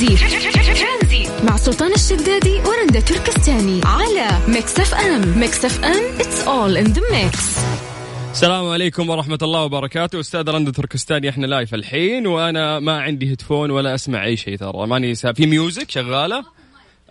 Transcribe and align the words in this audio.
ترانزيت 0.00 1.28
مع 1.44 1.56
سلطان 1.56 1.92
الشدادي 1.92 2.60
ورندا 2.60 3.00
تركستاني 3.00 3.80
على 3.84 4.28
Mix 4.48 4.80
FM. 4.80 5.38
Mix 5.38 5.64
FM 5.64 6.20
it's 6.20 6.40
all 6.42 6.76
in 6.76 6.84
the 6.84 7.02
mix 7.12 7.58
السلام 8.32 8.68
عليكم 8.68 9.10
ورحمة 9.10 9.38
الله 9.42 9.64
وبركاته. 9.64 10.20
أستاذ 10.20 10.48
رند 10.50 10.72
تركستاني 10.74 11.28
إحنا 11.28 11.46
live 11.46 11.74
الحين 11.74 12.26
وأنا 12.26 12.78
ما 12.78 13.00
عندي 13.00 13.30
headphone 13.30 13.70
ولا 13.70 13.94
أسمع 13.94 14.24
أي 14.24 14.36
شيء 14.36 14.56
ترى. 14.56 14.86
ماني 14.86 15.14
سا... 15.14 15.32
في 15.32 15.46
music 15.46 15.90
شغالة؟ 15.90 16.44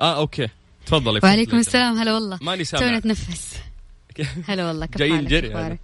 آه 0.01 0.17
okay. 0.17 0.47
تفضلي 0.85 1.19
وعليكم 1.23 1.57
السلام. 1.57 1.97
هلا 1.97 2.13
والله. 2.13 2.39
ماني 2.41 2.63
سامع. 2.63 2.83
تونا 2.85 2.97
نتنفس 2.97 3.55
هلا 4.49 4.67
والله 4.67 4.85
كيف 4.85 4.97
جايين 4.97 5.15
حالك؟ 5.15 5.29
جري؟ 5.29 5.77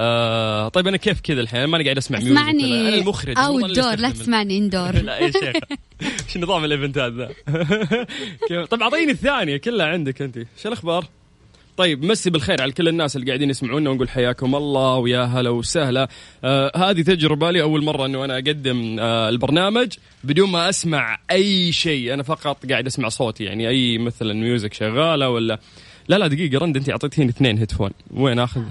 آه 0.00 0.68
طيب 0.68 0.88
أنا 0.88 0.96
كيف 0.96 1.20
كذا 1.20 1.40
الحين؟ 1.40 1.60
أنا 1.60 1.68
ماني 1.68 1.84
قاعد 1.84 1.96
أسمع 1.96 2.18
music 2.18 2.32
اسمعني 2.32 2.88
أنا 2.88 2.94
المخرج 2.94 3.38
أو 3.38 3.52
والله 3.52 3.66
اللي 3.66 3.80
الدور 3.80 3.96
لا 3.98 4.10
تسمعني 4.10 4.58
اندور 4.58 4.94
لا 5.02 5.18
يا 5.18 5.30
شيخ. 5.30 5.56
إيش 6.02 6.36
نظام 6.36 6.64
الايفنتات 6.64 7.12
ذا 7.12 7.30
طيب 8.70 8.82
أعطيني 8.82 9.12
الثانية 9.12 9.56
كلها 9.56 9.86
عندك 9.86 10.22
أنت. 10.22 10.36
إيش 10.36 10.66
الأخبار؟ 10.66 11.04
طيب 11.76 12.04
مسي 12.04 12.30
بالخير 12.30 12.62
على 12.62 12.72
كل 12.72 12.88
الناس 12.88 13.16
اللي 13.16 13.26
قاعدين 13.26 13.50
يسمعونا 13.50 13.90
ونقول 13.90 14.08
حياكم 14.08 14.54
الله 14.54 14.96
ويا 14.96 15.22
هلا 15.24 15.50
وسهلا. 15.50 16.08
آه 16.44 16.72
هذه 16.76 17.02
تجربة 17.02 17.50
لي 17.50 17.62
أول 17.62 17.84
مرة 17.84 18.06
إنه 18.06 18.24
أنا 18.24 18.34
أقدم 18.34 18.96
آه 19.00 19.28
البرنامج 19.28 19.92
بدون 20.24 20.50
ما 20.50 20.68
أسمع 20.68 21.18
أي 21.30 21.72
شيء. 21.72 22.14
أنا 22.14 22.22
فقط 22.22 22.66
قاعد 22.66 22.86
أسمع 22.86 23.08
صوتي 23.08 23.44
يعني 23.44 23.68
أي 23.68 23.98
مثلا 23.98 24.34
music 24.34 24.74
شغالة 24.74 25.30
ولا 25.30 25.58
لا 26.08 26.16
لا 26.18 26.26
دقيقة 26.26 26.58
رند 26.58 26.76
أنت 26.76 26.90
أعطيتيني 26.90 27.30
اثنين 27.30 27.58
headphone 27.58 27.90
وين 28.10 28.38
أخذ؟ 28.38 28.62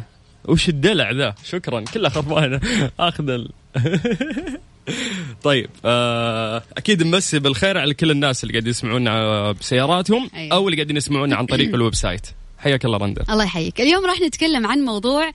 وش 0.47 0.69
الدلع 0.69 1.11
ذا؟ 1.11 1.35
شكرا 1.43 1.81
كلها 1.93 2.09
خربانه 2.09 2.59
آخذ 2.99 3.29
ال... 3.29 3.49
طيب 5.43 5.70
آه 5.85 6.63
أكيد 6.77 7.03
نمسي 7.03 7.39
بالخير 7.39 7.77
على 7.77 7.93
كل 7.93 8.11
الناس 8.11 8.43
اللي 8.43 8.53
قاعدين 8.53 8.70
يسمعونا 8.70 9.51
بسياراتهم 9.51 10.29
أيوة. 10.35 10.55
أو 10.55 10.67
اللي 10.67 10.77
قاعدين 10.77 10.98
يسمعونا 10.98 11.35
عن 11.35 11.45
طريق 11.45 11.73
ال 11.73 11.96
website. 11.96 12.27
حياك 12.58 12.86
الله 12.86 12.98
رندا 12.98 13.24
الله 13.30 13.44
يحييك. 13.44 13.82
اليوم 13.82 14.05
راح 14.05 14.22
نتكلم 14.22 14.68
عن 14.68 14.80
موضوع 14.80 15.32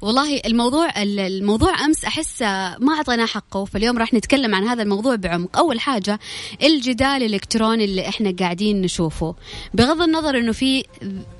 والله 0.00 0.40
الموضوع 0.46 1.02
الموضوع 1.02 1.84
أمس 1.84 2.04
أحس 2.04 2.42
ما 2.80 2.94
اعطيناه 2.96 3.26
حقه 3.26 3.64
فاليوم 3.64 3.98
راح 3.98 4.14
نتكلم 4.14 4.54
عن 4.54 4.64
هذا 4.64 4.82
الموضوع 4.82 5.16
بعمق. 5.16 5.58
أول 5.58 5.80
حاجة 5.80 6.18
الجدال 6.62 7.22
الإلكتروني 7.22 7.84
اللي 7.84 8.08
إحنا 8.08 8.34
قاعدين 8.40 8.82
نشوفه. 8.82 9.34
بغض 9.74 10.02
النظر 10.02 10.38
إنه 10.38 10.52
في 10.52 10.84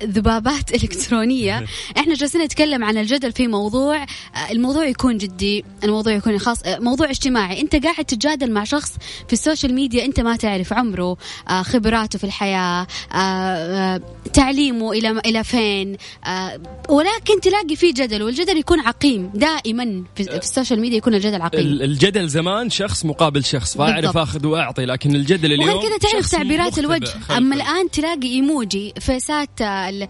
ذبابات 0.03 0.71
إلكترونية 0.83 1.65
إحنا 1.99 2.13
جالسين 2.13 2.41
نتكلم 2.41 2.83
عن 2.83 2.97
الجدل 2.97 3.31
في 3.31 3.47
موضوع 3.47 4.05
الموضوع 4.51 4.85
يكون 4.85 5.17
جدي 5.17 5.65
الموضوع 5.83 6.13
يكون 6.13 6.39
خاص 6.39 6.59
موضوع 6.67 7.09
اجتماعي. 7.09 7.61
أنت 7.61 7.75
قاعد 7.75 8.05
تتجادل 8.05 8.51
مع 8.51 8.63
شخص 8.63 8.97
في 9.27 9.33
ال 9.33 9.39
social 9.39 9.73
media 9.73 10.05
أنت 10.05 10.19
ما 10.19 10.35
تعرف 10.35 10.73
عمره 10.73 11.17
آه، 11.49 11.61
خبراته 11.61 12.19
في 12.19 12.23
الحياة 12.23 12.87
آه، 13.13 13.15
آه، 13.15 14.01
تعليمه 14.33 14.91
إلى 14.91 15.21
إلى 15.29 15.43
فين؟ 15.43 15.97
آه، 16.25 16.59
ولكن 16.89 17.41
تلاقي 17.41 17.75
فيه 17.75 17.93
جدل 17.93 18.23
والجدل 18.23 18.57
يكون 18.57 18.79
عقيم 18.79 19.31
دائما 19.35 20.03
في, 20.15 20.23
في 20.23 20.37
ال 20.37 20.43
social 20.43 20.79
media 20.81 20.97
يكون 20.97 21.13
الجدل 21.15 21.41
عقيم. 21.41 21.59
ال- 21.61 21.83
الجدل 21.83 22.27
زمان 22.27 22.69
شخص 22.69 23.05
مقابل 23.05 23.43
شخص 23.45 23.77
فاعرف 23.77 23.95
بالضبط. 23.95 24.17
آخذ 24.17 24.45
وأعطي 24.47 24.85
لكن 24.85 25.15
الجدل 25.15 25.53
اليوم 25.53 25.69
وغير 25.69 25.89
كذا 25.97 26.11
تعرف 26.11 26.31
تعبيرات 26.31 26.79
الوجه. 26.79 27.05
خلف 27.05 27.31
أما 27.31 27.55
ال- 27.55 27.61
الآن 27.61 27.91
تلاقي 27.91 28.27
إيموجي 28.27 28.93
فيسات 28.99 29.61
آه، 29.61 29.89
ال- 29.89 30.07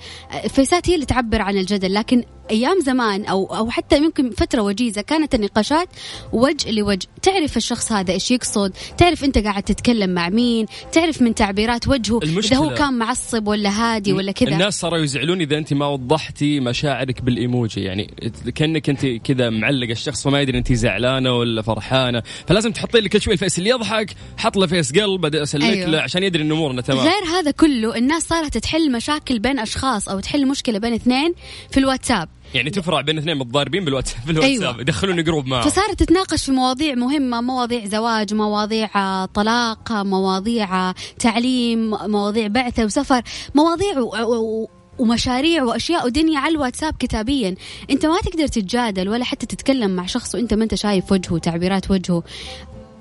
فيسات 0.49 0.89
هي 0.89 0.95
اللي 0.95 1.05
تعبر 1.05 1.41
عن 1.41 1.57
الجدل 1.57 1.93
لكن 1.93 2.23
أيام 2.51 2.79
زمان 2.81 3.25
أو 3.25 3.45
أو 3.45 3.69
حتى 3.69 3.97
يمكن 3.97 4.31
فترة 4.31 4.61
وجيزة 4.61 5.01
كانت 5.01 5.35
النقاشات 5.35 5.89
وجه 6.33 6.71
لوجه. 6.71 7.07
تعرف 7.21 7.57
الشخص 7.57 7.91
هذا 7.91 8.13
إيش 8.13 8.31
يقصد؟ 8.31 8.73
تعرف 8.97 9.23
أنت 9.23 9.37
قاعد 9.37 9.63
تتكلم 9.63 10.09
مع 10.09 10.29
مين؟ 10.29 10.65
تعرف 10.91 11.21
من 11.21 11.35
تعبيرات 11.35 11.87
وجهه؟ 11.87 12.19
إذا 12.23 12.57
هو 12.57 12.69
كان 12.69 12.93
معصب 12.93 13.47
ولا 13.47 13.69
هادي 13.69 14.13
ولا 14.13 14.31
كذا. 14.31 14.49
الناس 14.49 14.79
صاروا 14.79 14.97
يزعلون 14.97 15.41
إذا 15.41 15.57
أنت 15.57 15.73
ما 15.73 15.87
وضحتي 15.87 16.59
مشاعرك 16.59 17.21
بالإيموجي. 17.21 17.81
يعني 17.81 18.13
كأنك 18.55 18.89
أنت 18.89 19.05
كذا 19.05 19.49
معلق 19.49 19.89
الشخص 19.89 20.27
وما 20.27 20.41
يدري 20.41 20.57
أنت 20.57 20.73
زعلانة 20.73 21.37
ولا 21.37 21.61
فرحانة. 21.61 22.23
فلازم 22.47 22.71
تحطي 22.71 22.99
لي 22.99 23.09
كل 23.09 23.21
شوي 23.21 23.33
ال 23.33 23.37
face. 23.37 23.57
اللي 23.57 23.69
يضحك 23.69 24.15
حط 24.37 24.57
له 24.57 24.67
face 24.67 24.99
قلب 24.99 25.21
بدأ 25.21 25.43
أسلك 25.43 25.63
أيوة. 25.63 25.89
له 25.89 25.99
عشان 25.99 26.23
يدري 26.23 26.43
إن 26.43 26.51
أمورنا 26.51 26.81
تمام. 26.81 26.99
غير 26.99 27.39
هذا 27.39 27.51
كله 27.51 27.97
الناس 27.97 28.23
صارت 28.27 28.57
تحل 28.57 28.91
مشاكل 28.91 29.39
بين 29.39 29.59
أشخاص 29.59 30.09
أو 30.09 30.19
تحل 30.19 30.47
مشكلة 30.47 30.79
بين 30.79 30.93
اثنين 30.93 31.33
في 31.71 31.79
الواتساب. 31.79 32.29
يعني 32.57 32.69
تفرع 32.69 33.01
بين 33.01 33.17
اثنين 33.17 33.37
متضاربين 33.37 33.85
بالواتساب 33.85 34.17
بالواتساب. 34.27 34.61
أيوة. 34.63 34.81
يدخلوني 34.81 35.23
جروب 35.23 35.47
معهم 35.47 35.69
فصارت 35.69 36.03
تتناقش 36.03 36.45
في 36.45 36.51
مواضيع 36.51 36.95
مهمة 36.95 37.41
مواضيع 37.41 37.85
زواج 37.85 38.33
مواضيع 38.33 38.89
آه، 38.95 39.25
طلاق 39.25 39.91
مواضيع 39.91 40.89
آه، 40.89 40.95
تعليم 41.19 41.89
مواضيع 41.89 42.47
بعثة 42.47 42.85
وسفر 42.85 43.21
مواضيع 43.55 43.99
و... 43.99 44.33
و... 44.33 44.69
ومشاريع 44.99 45.63
وأشياء 45.63 46.05
ودنيا 46.05 46.39
على 46.39 46.55
الواتساب 46.55 46.93
كتابيا. 46.99 47.55
أنت 47.89 48.05
ما 48.05 48.19
تقدر 48.19 48.47
تتجادل 48.47 49.09
ولا 49.09 49.23
حتى 49.23 49.45
تتكلم 49.45 49.95
مع 49.95 50.05
شخص 50.05 50.35
وأنت 50.35 50.53
ما 50.53 50.63
أنت 50.63 50.75
شايف 50.75 51.11
وجهه 51.11 51.33
وتعبيرات 51.33 51.91
وجهه. 51.91 52.23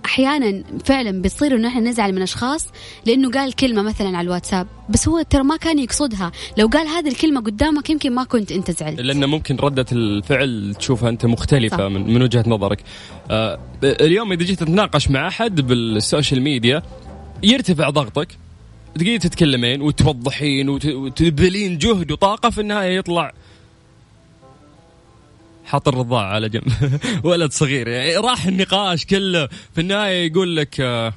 أحيانا 0.07 0.63
فعلا 0.85 1.23
بتصير 1.23 1.57
إنه 1.57 1.69
إحنا 1.69 1.81
نزعل 1.81 2.13
من 2.13 2.23
أشخاص 2.23 2.67
لأنه 3.07 3.31
قال 3.31 3.53
كلمة 3.53 3.83
مثلا 3.83 4.09
على 4.19 4.25
الواتساب. 4.27 4.67
بس 4.89 5.09
هو 5.09 5.23
ترى 5.23 5.43
ما 5.43 5.57
كان 5.57 5.79
يقصدها. 5.79 6.33
لو 6.59 6.67
قال 6.67 6.89
هذه 6.89 7.09
الكلمة 7.09 7.41
قدامك 7.41 7.91
يمكن 7.91 8.15
ما 8.15 8.25
كنت 8.25 8.53
أنت 8.53 8.71
زعلت. 8.71 9.01
لأن 9.01 9.25
ممكن 9.25 9.57
ردة 9.57 9.87
الفعل 9.93 10.75
تشوفها 10.79 11.09
أنت 11.09 11.27
مختلفة 11.27 11.77
صح. 11.77 11.83
من, 11.85 12.15
من 12.15 12.23
وجهة 12.23 12.45
نظرك. 12.47 12.79
آه 13.31 13.59
اليوم 13.85 14.33
إذا 14.33 14.45
جيت 14.45 14.61
تتناقش 14.61 15.09
مع 15.11 15.29
أحد 15.29 15.61
بالسوشيال 15.61 16.43
ميديا 16.43 16.83
يرتفع 17.43 17.91
ضغطك. 17.91 18.29
تقعدين 18.95 19.19
تتكلمين 19.19 19.83
وتوضحين 19.83 20.69
وت- 20.69 20.87
وتبذلين 20.87 21.79
جهد 21.79 22.13
وطاقة 22.13 22.51
في 22.51 22.61
النهاية 22.61 22.97
يطلع 22.99 23.33
حاط 25.67 25.89
الرضاعة 25.89 26.27
على 26.27 26.49
جنب. 26.49 27.01
ولد 27.25 27.53
صغير 27.53 27.89
يعني. 27.89 28.17
راح 28.17 28.47
النقاش 28.47 29.05
كله. 29.05 29.47
في 29.47 29.81
النهاية 29.81 30.27
يقول 30.27 30.57
لك 30.57 30.81
آه، 30.81 31.13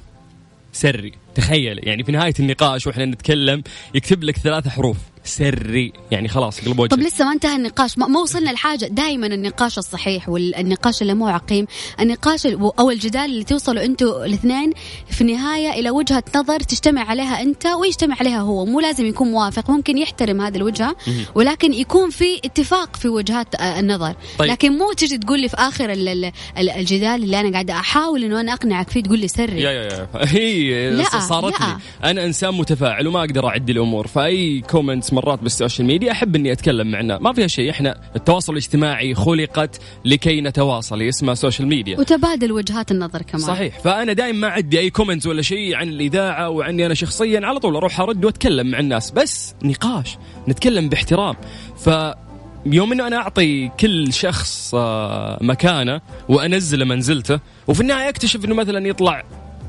سري. 0.72 1.12
تخيل. 1.34 1.88
يعني 1.88 2.04
في 2.04 2.12
نهاية 2.12 2.34
النقاش 2.40 2.86
وإحنا 2.86 3.04
نتكلم 3.04 3.62
يكتب 3.94 4.24
لك 4.24 4.36
ثلاث 4.36 4.68
حروف. 4.68 4.96
سري. 5.24 5.92
يعني 6.10 6.28
خلاص 6.28 6.60
قلب 6.60 6.78
وجهك. 6.78 6.90
طب 6.90 6.98
لسه 7.00 7.24
ما 7.24 7.32
انتهى 7.32 7.56
النقاش. 7.56 7.98
ما 7.98 8.06
ما 8.06 8.20
وصلنا 8.20 8.50
لحاجة. 8.50 8.84
دائما 8.86 9.26
النقاش 9.26 9.78
الصحيح 9.78 10.28
والنقاش 10.28 11.02
اللي 11.02 11.14
مو 11.14 11.26
عقيم 11.28 11.66
النقاش 12.00 12.46
ال- 12.46 12.70
أو 12.78 12.90
الجدال 12.90 13.24
اللي 13.24 13.44
توصلوا 13.44 13.84
أنتوا 13.84 14.24
الاثنين 14.24 14.72
في 15.10 15.20
النهاية 15.20 15.70
إلى 15.80 15.90
وجهة 15.90 16.24
نظر 16.36 16.60
تجتمع 16.60 17.04
عليها 17.04 17.42
أنت 17.42 17.66
ويجتمع 17.66 18.16
عليها 18.20 18.40
هو. 18.40 18.64
مو 18.66 18.80
لازم 18.80 19.06
يكون 19.06 19.28
موافق 19.30 19.70
ممكن 19.70 19.98
يحترم 19.98 20.40
هذه 20.40 20.56
الوجهة 20.56 20.96
ولكن 21.34 21.72
يكون 21.74 22.10
في 22.10 22.36
اتفاق 22.44 22.96
في 22.96 23.08
وجهات 23.08 23.54
آه، 23.54 23.80
النظر. 23.80 24.14
طيب. 24.38 24.50
لكن 24.50 24.72
مو 24.78 24.92
تجي 24.92 25.18
تقول 25.18 25.40
لي 25.40 25.48
في 25.48 25.56
آخر 25.56 25.92
ال- 25.92 26.08
ال- 26.08 26.32
ال- 26.58 26.70
الجدال 26.70 27.22
اللي 27.24 27.40
أنا 27.40 27.52
قاعدة 27.52 27.74
أحاول 27.74 28.24
إنه 28.24 28.40
أنا 28.40 28.52
أقنعك 28.52 28.90
فيه 28.90 29.02
تقول 29.02 29.18
لي 29.18 29.28
sorry. 29.28 29.62
يا 29.62 29.70
يا 29.70 29.82
يا. 29.82 30.08
هي 30.36 30.90
لا، 30.90 31.04
صارت 31.20 31.60
لا. 31.60 31.66
لي. 31.66 31.76
أنا 32.10 32.24
إنسان 32.24 32.54
متفاعل 32.54 33.06
وما 33.08 33.20
أقدر 33.20 33.48
اعدي 33.48 33.72
الأمور 33.72 34.06
فأي 34.06 34.60
comments 34.60 35.09
مرات 35.12 35.42
بال 35.42 35.53
social 35.53 35.86
media 35.86 36.12
أحب 36.12 36.36
إني 36.36 36.52
أتكلم 36.52 36.90
معنا. 36.90 37.18
ما 37.18 37.32
فيها 37.32 37.46
شيء 37.46 37.70
إحنا 37.70 38.00
التواصل 38.16 38.52
الاجتماعي 38.52 39.14
خلقت 39.14 39.80
لكي 40.04 40.40
نتواصل 40.40 41.02
اسمها 41.02 41.34
social 41.34 41.68
media. 41.68 41.98
وتبادل 41.98 42.52
وجهات 42.52 42.90
النظر 42.90 43.22
كمان. 43.22 43.44
صحيح. 43.44 43.78
فأنا 43.78 44.12
دائما 44.12 44.38
ما 44.38 44.48
اعدي 44.48 44.78
أي 44.78 44.90
comments 44.90 45.26
ولا 45.26 45.42
شيء 45.42 45.74
عن 45.74 45.88
الإذاعة 45.88 46.48
وعني 46.48 46.86
أنا 46.86 46.94
شخصيا. 46.94 47.40
على 47.46 47.58
طول 47.58 47.76
أروح 47.76 48.00
أرد 48.00 48.24
وأتكلم 48.24 48.70
مع 48.70 48.78
الناس. 48.78 49.10
بس 49.10 49.54
نقاش 49.62 50.18
نتكلم 50.48 50.88
باحترام. 50.88 51.36
ف 51.78 51.90
يوم 52.66 52.92
إنه 52.92 53.06
أنا 53.06 53.16
أعطي 53.16 53.68
كل 53.80 54.12
شخص 54.12 54.74
آه، 54.74 55.38
مكانة 55.40 56.00
وانزله 56.28 56.84
منزلته 56.84 57.40
وفي 57.68 57.80
النهاية 57.80 58.08
أكتشف 58.08 58.44
إنه 58.44 58.54
مثلا 58.54 58.88
يطلع 58.88 59.24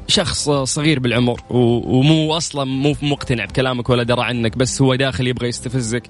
شخص 0.07 0.49
صغير 0.49 0.99
بالعمر 0.99 1.41
ومو 1.49 2.37
أصلا 2.37 2.63
مو 2.63 2.95
مقتنع 3.01 3.45
بكلامك 3.45 3.89
ولا 3.89 4.03
درى 4.03 4.23
عنك 4.23 4.57
بس 4.57 4.81
هو 4.81 4.95
داخل 4.95 5.27
يبغى 5.27 5.47
يستفزك. 5.47 6.03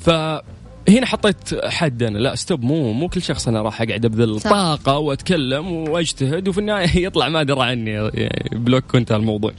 فهنا 0.00 1.06
حطيت 1.06 1.64
حد 1.64 2.02
أنا 2.02 2.18
لا 2.18 2.34
stop 2.34 2.62
مو 2.62 2.92
مو 2.92 3.08
كل 3.08 3.22
شخص 3.22 3.48
أنا 3.48 3.62
راح 3.62 3.82
أقعد 3.82 4.04
ابذل. 4.04 4.40
طاقة 4.40 4.98
وأتكلم 4.98 5.72
وأجتهد 5.72 6.48
وفي 6.48 6.58
النهاية 6.58 6.98
يطلع 7.06 7.28
ما 7.28 7.42
درى 7.42 7.62
عني 7.62 7.90
يعني 7.90 8.48
block 8.52 8.94
وانتهى 8.94 9.16
الموضوع. 9.16 9.52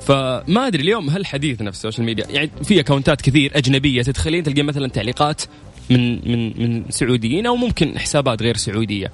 فما 0.00 0.66
أدري 0.66 0.82
اليوم 0.82 1.10
هل 1.10 1.26
حديثنا 1.26 1.70
في 1.70 1.76
ال 1.76 1.80
social 1.80 2.06
media 2.06 2.26
يعني 2.30 2.50
في 2.64 2.80
اكونتات 2.80 3.20
كثير 3.20 3.52
أجنبية 3.54 4.02
تدخلين 4.02 4.42
تلقين 4.42 4.66
مثلا 4.66 4.88
تعليقات 4.88 5.42
من 5.90 6.30
من 6.30 6.62
من 6.62 6.84
سعوديين 6.90 7.46
أو 7.46 7.56
ممكن 7.56 7.98
حسابات 7.98 8.42
غير 8.42 8.56
سعودية. 8.56 9.12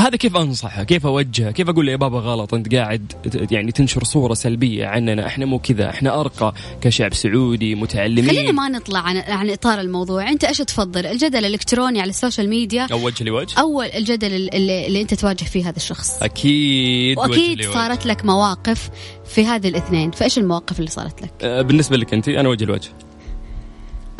هذا 0.00 0.16
كيف 0.16 0.36
أنصحه؟ 0.36 0.82
كيف 0.84 1.06
أوجهه؟ 1.06 1.50
كيف 1.50 1.68
أقول 1.68 1.86
له 1.86 1.92
يا 1.92 1.96
بابا 1.96 2.18
غلط 2.18 2.54
أنت 2.54 2.74
قاعد 2.74 3.12
يعني 3.50 3.72
تنشر 3.72 4.04
صورة 4.04 4.34
سلبية 4.34 4.86
عننا 4.86 5.26
إحنا 5.26 5.46
مو 5.46 5.58
كذا 5.58 5.90
إحنا 5.90 6.20
أرقى 6.20 6.54
كشعب 6.80 7.14
سعودي 7.14 7.74
متعلمين. 7.74 8.30
خلينا 8.30 8.52
ما 8.52 8.68
نطلع 8.68 9.00
عن 9.00 9.16
عن 9.16 9.50
إطار 9.50 9.80
الموضوع. 9.80 10.28
أنت 10.28 10.44
إيش 10.44 10.58
تفضل؟ 10.58 11.06
الجدل 11.06 11.38
الإلكتروني 11.38 12.00
على 12.00 12.10
ال 12.10 12.15
social 12.15 12.48
media. 12.48 12.86
أو 12.92 13.06
وجه 13.06 13.24
لوجه. 13.24 13.60
أو 13.60 13.82
الجدل 13.82 14.32
اللي, 14.32 14.86
اللي 14.86 15.00
أنت 15.00 15.14
تواجه 15.14 15.44
فيه 15.44 15.68
هذا 15.68 15.76
الشخص. 15.76 16.22
أكيد 16.22 17.18
وأكيد 17.18 17.62
صارت 17.62 18.06
لك 18.06 18.24
مواقف 18.24 18.90
في 19.24 19.46
هذه 19.46 19.68
الاثنين. 19.68 20.10
فإيش 20.10 20.38
المواقف 20.38 20.78
اللي 20.78 20.90
صارت 20.90 21.22
لك؟ 21.22 21.30
أه 21.42 21.62
بالنسبة 21.62 21.96
لك 21.96 22.14
أنت 22.14 22.28
أنا 22.28 22.48
وجه 22.48 22.64
لوجه. 22.64 22.90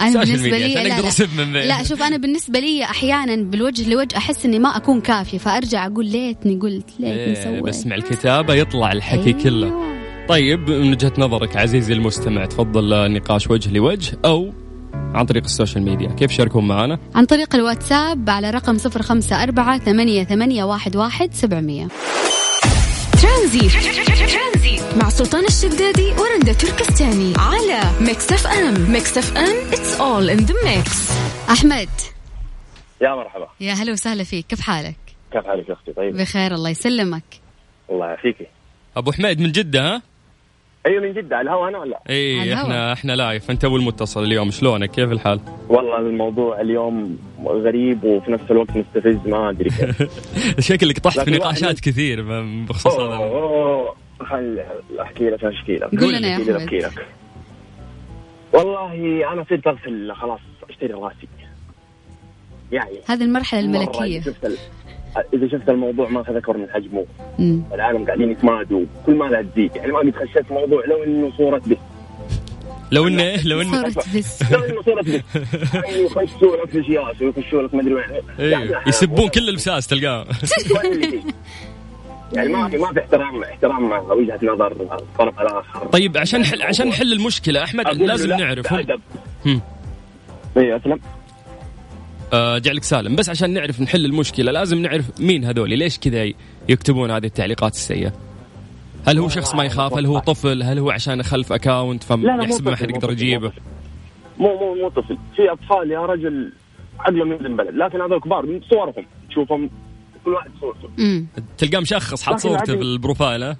أنا 0.00 0.20
بالنسبة 0.24 0.58
لي 0.58 0.74
لا, 0.74 0.88
لا, 1.44 1.66
لا 1.66 1.82
شوف 1.82 2.02
أنا 2.02 2.16
بالنسبة 2.16 2.58
لي 2.58 2.84
أحيانا 2.84 3.36
بالوجه 3.36 3.90
لوجه 3.90 4.16
أحس 4.16 4.46
إني 4.46 4.58
ما 4.58 4.76
أكون 4.76 5.00
كافية 5.00 5.38
فأرجع 5.38 5.86
أقول 5.86 6.06
ليتني 6.06 6.56
قلت 6.56 6.90
ليتني 6.98 7.24
إيه 7.24 7.44
سويت. 7.44 7.62
بسمع 7.62 7.96
الكتابة 7.96 8.54
يطلع 8.54 8.92
الحكي 8.92 9.24
أيوه. 9.24 9.42
كله. 9.42 9.72
طيب 10.28 10.70
من 10.70 10.90
وجهة 10.90 11.12
نظرك 11.18 11.56
عزيزي 11.56 11.92
المستمع 11.92 12.44
تفضل 12.44 13.12
نقاش 13.12 13.50
وجه 13.50 13.70
لوجه 13.70 14.18
أو 14.24 14.52
عن 14.94 15.26
طريق 15.26 15.44
السوشيال 15.44 15.84
ميديا. 15.84 16.08
كيف 16.08 16.30
شاركون 16.30 16.68
معنا؟ 16.68 16.98
عن 17.14 17.24
طريق 17.24 17.54
الواتساب 17.54 18.30
على 18.30 18.50
رقم 18.50 18.78
صفر 18.78 19.02
خمسة 19.02 19.42
أربعة 19.42 19.78
ثمانية, 19.78 20.24
ثمانية 20.24 20.64
واحد, 20.64 20.96
واحد 20.96 21.34
سبعمية. 21.34 21.88
ترانزيت 23.22 23.68
مع 24.96 25.08
سلطان 25.08 25.44
الشدادي 25.44 26.12
ورندا 26.12 26.52
تركستاني 26.52 27.32
على 27.38 27.80
Mix 28.00 28.32
FM. 28.32 28.92
Mix 28.92 29.18
FM 29.18 29.70
it's 29.70 30.00
all 30.00 30.38
in 30.38 30.46
the 30.46 30.54
mix. 30.54 31.12
أحمد. 31.50 31.88
يا 33.02 33.14
مرحبا. 33.14 33.48
يا 33.60 33.72
هلا 33.72 33.92
وسهلا 33.92 34.24
فيك. 34.24 34.46
كيف 34.46 34.60
حالك؟ 34.60 34.96
كيف 35.32 35.46
حالك 35.46 35.68
يا 35.68 35.74
أختي؟ 35.74 35.92
طيب؟ 35.92 36.16
بخير 36.16 36.54
الله 36.54 36.70
يسلمك. 36.70 37.22
الله 37.90 38.06
يعافيكي 38.06 38.46
أبو 38.96 39.12
حميد 39.12 39.40
من 39.40 39.52
جدة 39.52 39.80
ها؟ 39.94 40.02
أيوه 40.86 41.02
من 41.02 41.12
جدة 41.12 41.36
على 41.36 41.50
الهواء 41.50 41.68
أنا 41.68 41.78
ولا؟ 41.78 42.00
اي 42.10 42.54
إحنا 42.54 42.92
إحنا 42.92 43.12
live 43.12 43.50
أنت 43.50 43.64
اول 43.64 43.82
متصل 43.82 44.22
اليوم 44.22 44.50
شلونك؟ 44.50 44.90
كيف 44.90 45.12
الحال؟ 45.12 45.40
والله 45.68 45.98
الموضوع 45.98 46.60
اليوم 46.60 47.18
غريب 47.44 48.04
وفي 48.04 48.32
نفس 48.32 48.50
الوقت 48.50 48.70
مستفز 48.70 49.18
ما 49.26 49.50
أدري 49.50 49.70
كيف. 49.70 50.02
شكلك 50.68 50.98
طحت 50.98 51.20
في 51.20 51.30
نقاشات 51.30 51.80
كثير 51.80 52.22
بخصوص 52.68 52.94
هذا. 52.94 54.00
خل 54.24 54.60
أحكي 55.00 55.30
لك 55.30 55.44
أحكي 55.44 55.76
لك. 55.76 56.00
قول 56.00 56.14
لنا 56.14 56.28
يا 56.28 56.34
احمد 56.34 56.48
لك. 56.50 57.06
والله 58.52 59.32
أنا 59.32 59.44
صرت 59.50 59.66
أغسل 59.66 60.12
خلاص 60.12 60.40
أشتري 60.70 60.92
راسي. 60.92 61.28
يعني 62.72 63.00
هذه 63.08 63.24
المرحلة 63.24 63.60
الملكية. 63.60 64.22
إذا 65.34 65.48
شفت 65.48 65.68
الموضوع 65.68 66.08
ما 66.08 66.20
اخذ 66.20 66.36
اكبر 66.36 66.56
من 66.56 66.70
حجمه. 66.70 67.06
العالم 67.74 68.06
قاعدين 68.06 68.30
يتمادوا. 68.30 68.84
كل 69.06 69.14
ما 69.14 69.24
لا 69.24 69.42
تزيد. 69.42 69.76
يعني 69.76 69.92
ما 69.92 69.98
قد 69.98 70.14
خشيت 70.16 70.52
موضوع 70.52 70.84
لو 70.84 71.04
إنه 71.04 71.32
صورة 71.36 71.58
بس 71.58 71.76
لو 72.92 73.08
إنه 73.08 73.22
إيه؟ 73.22 73.46
لو 73.46 73.60
إنه 73.60 73.90
صورة 73.90 74.04
بس 74.18 74.42
لو 74.52 74.64
إنه 74.64 74.82
صورة 74.82 75.02
بس 75.02 75.20
يعني 75.74 76.02
يخشوا 76.02 76.56
لك 76.56 76.70
في 76.70 76.84
شياس 76.84 77.22
ويخشوا 77.22 77.62
لك 77.62 77.74
ما 77.74 77.80
أدري 77.80 77.94
وين. 77.94 78.04
أيوه 78.38 78.88
يسبون 78.88 79.28
كل 79.28 79.48
البساس 79.48 79.86
تلقاه. 79.86 80.26
يعني 82.32 82.48
ما 82.48 82.68
في 82.68 82.78
ما 82.78 82.92
في 82.92 83.00
احترام 83.00 83.42
احترام 83.42 83.92
وجهة 83.92 84.38
نظر 84.42 84.72
الطرف 84.72 85.40
الآخر 85.40 85.86
طيب 85.86 86.16
عشان 86.16 86.44
حل 86.44 86.62
عشان 86.62 86.88
نحل 86.88 87.12
المشكلة 87.12 87.64
أحمد 87.64 87.88
لازم 87.88 88.30
نعرف. 88.30 88.72
هم 89.46 89.60
اي 90.56 90.76
أسلم. 90.76 91.00
آه 92.32 92.58
جعلك 92.58 92.84
سالم. 92.84 93.16
بس 93.16 93.28
عشان 93.28 93.50
نعرف 93.50 93.80
نحل 93.80 94.04
المشكلة 94.04 94.52
لازم 94.52 94.78
نعرف 94.78 95.20
مين 95.20 95.44
هذول 95.44 95.78
ليش 95.78 95.98
كذا 95.98 96.32
يكتبون 96.68 97.10
هذه 97.10 97.26
التعليقات 97.26 97.72
السيئة؟ 97.72 98.12
هل 99.08 99.18
هو 99.18 99.28
شخص 99.28 99.54
ما 99.54 99.64
يخاف؟ 99.64 99.94
هل 99.94 100.06
هو 100.06 100.18
طفل؟ 100.18 100.62
هل 100.62 100.78
هو 100.78 100.90
عشان 100.90 101.22
خلف 101.22 101.52
account؟ 101.52 102.02
فيحسب 102.02 102.68
ما 102.68 102.76
حد 102.76 102.90
يقدر 102.90 103.12
يجيبه. 103.12 103.52
مو 104.38 104.58
مو 104.58 104.74
مو 104.74 104.88
طفل. 104.88 105.18
في 105.36 105.52
أطفال 105.52 105.90
يا 105.90 106.00
رجل 106.00 106.52
عقله 107.00 107.24
من 107.24 107.46
البلد 107.46 107.74
لكن 107.74 108.00
هذول 108.00 108.20
كبار 108.20 108.60
صورهم. 108.70 109.06
تشوفهم 109.30 109.70
كل 110.24 110.30
واحد 110.30 110.50
صورته. 110.60 111.24
تلقاه 111.58 111.80
مشخص 111.80 112.22
حط 112.22 112.36
صورته 112.36 112.76
في 112.76 112.82
ال 112.82 112.90
profile 112.90 113.42
ها؟ 113.42 113.56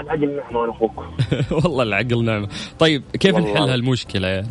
العقل 0.00 0.36
نعمة 0.36 0.64
أنا 0.64 0.72
أخوك. 0.72 1.04
والله 1.64 1.82
العقل 1.82 2.24
نعمة. 2.24 2.48
طيب 2.78 3.02
كيف 3.20 3.36
نحل 3.36 3.68
هالمشكله 3.68 4.28
يعني؟ 4.28 4.48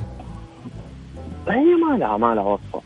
هي 1.48 1.76
ما 1.76 1.98
لها 1.98 2.18
ما 2.18 2.36
لها 2.36 2.44
وصفة. 2.44 2.82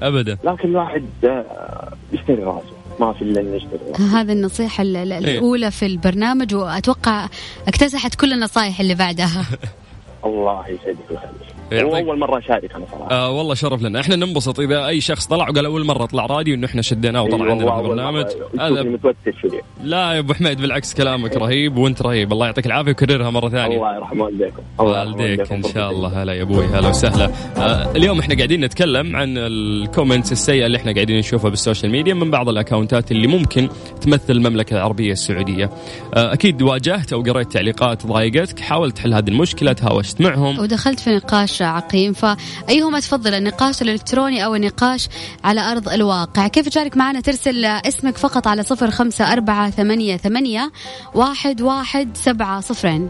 ابدا. 0.00 0.38
لكن 0.44 0.68
الواحد 0.68 1.04
آه، 1.24 1.92
يشتري 2.12 2.42
راسه. 2.42 2.78
ما 3.00 3.12
في 3.12 3.22
إلا 3.22 3.42
نشتري 3.42 4.04
هذه 4.12 4.32
النصيحة 4.32 4.82
الأولى 4.82 5.70
في 5.70 5.86
البرنامج 5.86 6.54
وأتوقع 6.54 7.28
اكتسحت 7.68 8.14
كل 8.14 8.32
النصائح 8.32 8.80
اللي 8.80 8.94
بعدها. 8.94 9.46
الله 10.26 10.68
يسعدك 10.68 11.10
ويخليك. 11.10 11.57
أول 11.72 12.18
مرة 12.18 12.38
أشارك 12.38 12.74
أنا 12.74 12.84
صراحة. 12.92 13.10
آه 13.10 13.30
والله 13.30 13.54
شرف 13.54 13.82
لنا. 13.82 14.00
إحنا 14.00 14.16
ننبسط. 14.16 14.60
إذا 14.60 14.86
أي 14.86 15.00
شخص 15.00 15.26
طلع 15.26 15.48
وقال 15.48 15.66
أول 15.66 15.84
مرة 15.84 16.04
اطلع 16.04 16.26
راديو 16.26 16.54
إنه 16.54 16.66
إحنا 16.66 16.82
شديناه 16.82 17.22
وطلع 17.22 17.44
إيه 17.44 17.50
عندنا 17.50 17.74
في 17.74 17.80
البرنامج. 17.80 18.26
هذا 18.60 18.82
متوتر 18.82 19.16
شوي 19.42 19.60
لا 19.82 20.12
يا 20.12 20.18
أبو 20.18 20.34
حميد 20.34 20.60
بالعكس 20.60 20.94
كلامك 20.94 21.36
رهيب 21.36 21.76
وأنت 21.76 22.02
رهيب. 22.02 22.32
الله 22.32 22.46
يعطيك 22.46 22.66
العافية 22.66 22.90
وكررها 22.90 23.30
مرة 23.30 23.48
ثانية. 23.48 23.76
الله 23.76 23.96
يرحم 23.96 24.20
والديكم 24.20 24.62
والديك 24.78 25.52
إن 25.52 25.62
شاء 25.62 25.90
الله. 25.90 26.22
هلا 26.22 26.32
يا 26.32 26.42
أبوي 26.42 26.66
هلا 26.66 26.88
وسهلا. 26.88 27.30
آه 27.56 27.92
اليوم 27.96 28.18
إحنا 28.18 28.34
قاعدين 28.36 28.64
نتكلم 28.64 29.16
عن 29.16 29.34
ال 29.38 29.48
comments 29.48 30.32
السيئة 30.32 30.66
اللي 30.66 30.78
إحنا 30.78 30.92
قاعدين 30.92 31.18
نشوفها 31.18 31.50
بال 31.50 31.61
social 31.61 31.92
media 31.92 32.14
من 32.14 32.30
بعض 32.30 32.48
الاكونتات 32.48 33.12
اللي 33.12 33.26
ممكن 33.26 33.68
تمثل 34.00 34.32
المملكة 34.32 34.74
العربية 34.74 35.12
السعودية. 35.12 35.70
آه 36.14 36.32
أكيد 36.32 36.62
واجهت 36.62 37.12
أو 37.12 37.22
قريت 37.22 37.52
تعليقات 37.52 38.06
ضايقتك 38.06 38.60
حاولت 38.60 38.96
تحل 38.96 39.14
هذه 39.14 39.28
المشكلة 39.28 39.72
تهاوشت 39.72 40.20
معهم. 40.20 40.58
ودخلت 40.58 41.00
في 41.00 41.10
نقاش 41.16 41.57
عقيم 41.64 42.12
ف 42.12 42.26
أيهما 42.68 43.00
تفضل 43.00 43.34
النقاش 43.34 43.82
الإلكتروني 43.82 44.44
أو 44.44 44.54
النقاش 44.54 45.08
على 45.44 45.60
أرض 45.60 45.88
الواقع؟ 45.88 46.48
كيف 46.48 46.68
تشارك 46.68 46.96
معنا؟ 46.96 47.20
ترسل 47.20 47.64
اسمك 47.64 48.16
فقط 48.16 48.46
على 48.46 48.62
صفر 48.62 48.90
خمسة 48.90 49.32
أربعة 49.32 49.70
ثمانية, 49.70 50.16
ثمانية 50.16 50.72
واحد, 51.14 51.62
واحد 51.62 52.16
سبعة 52.16 52.60
صفرين. 52.60 53.08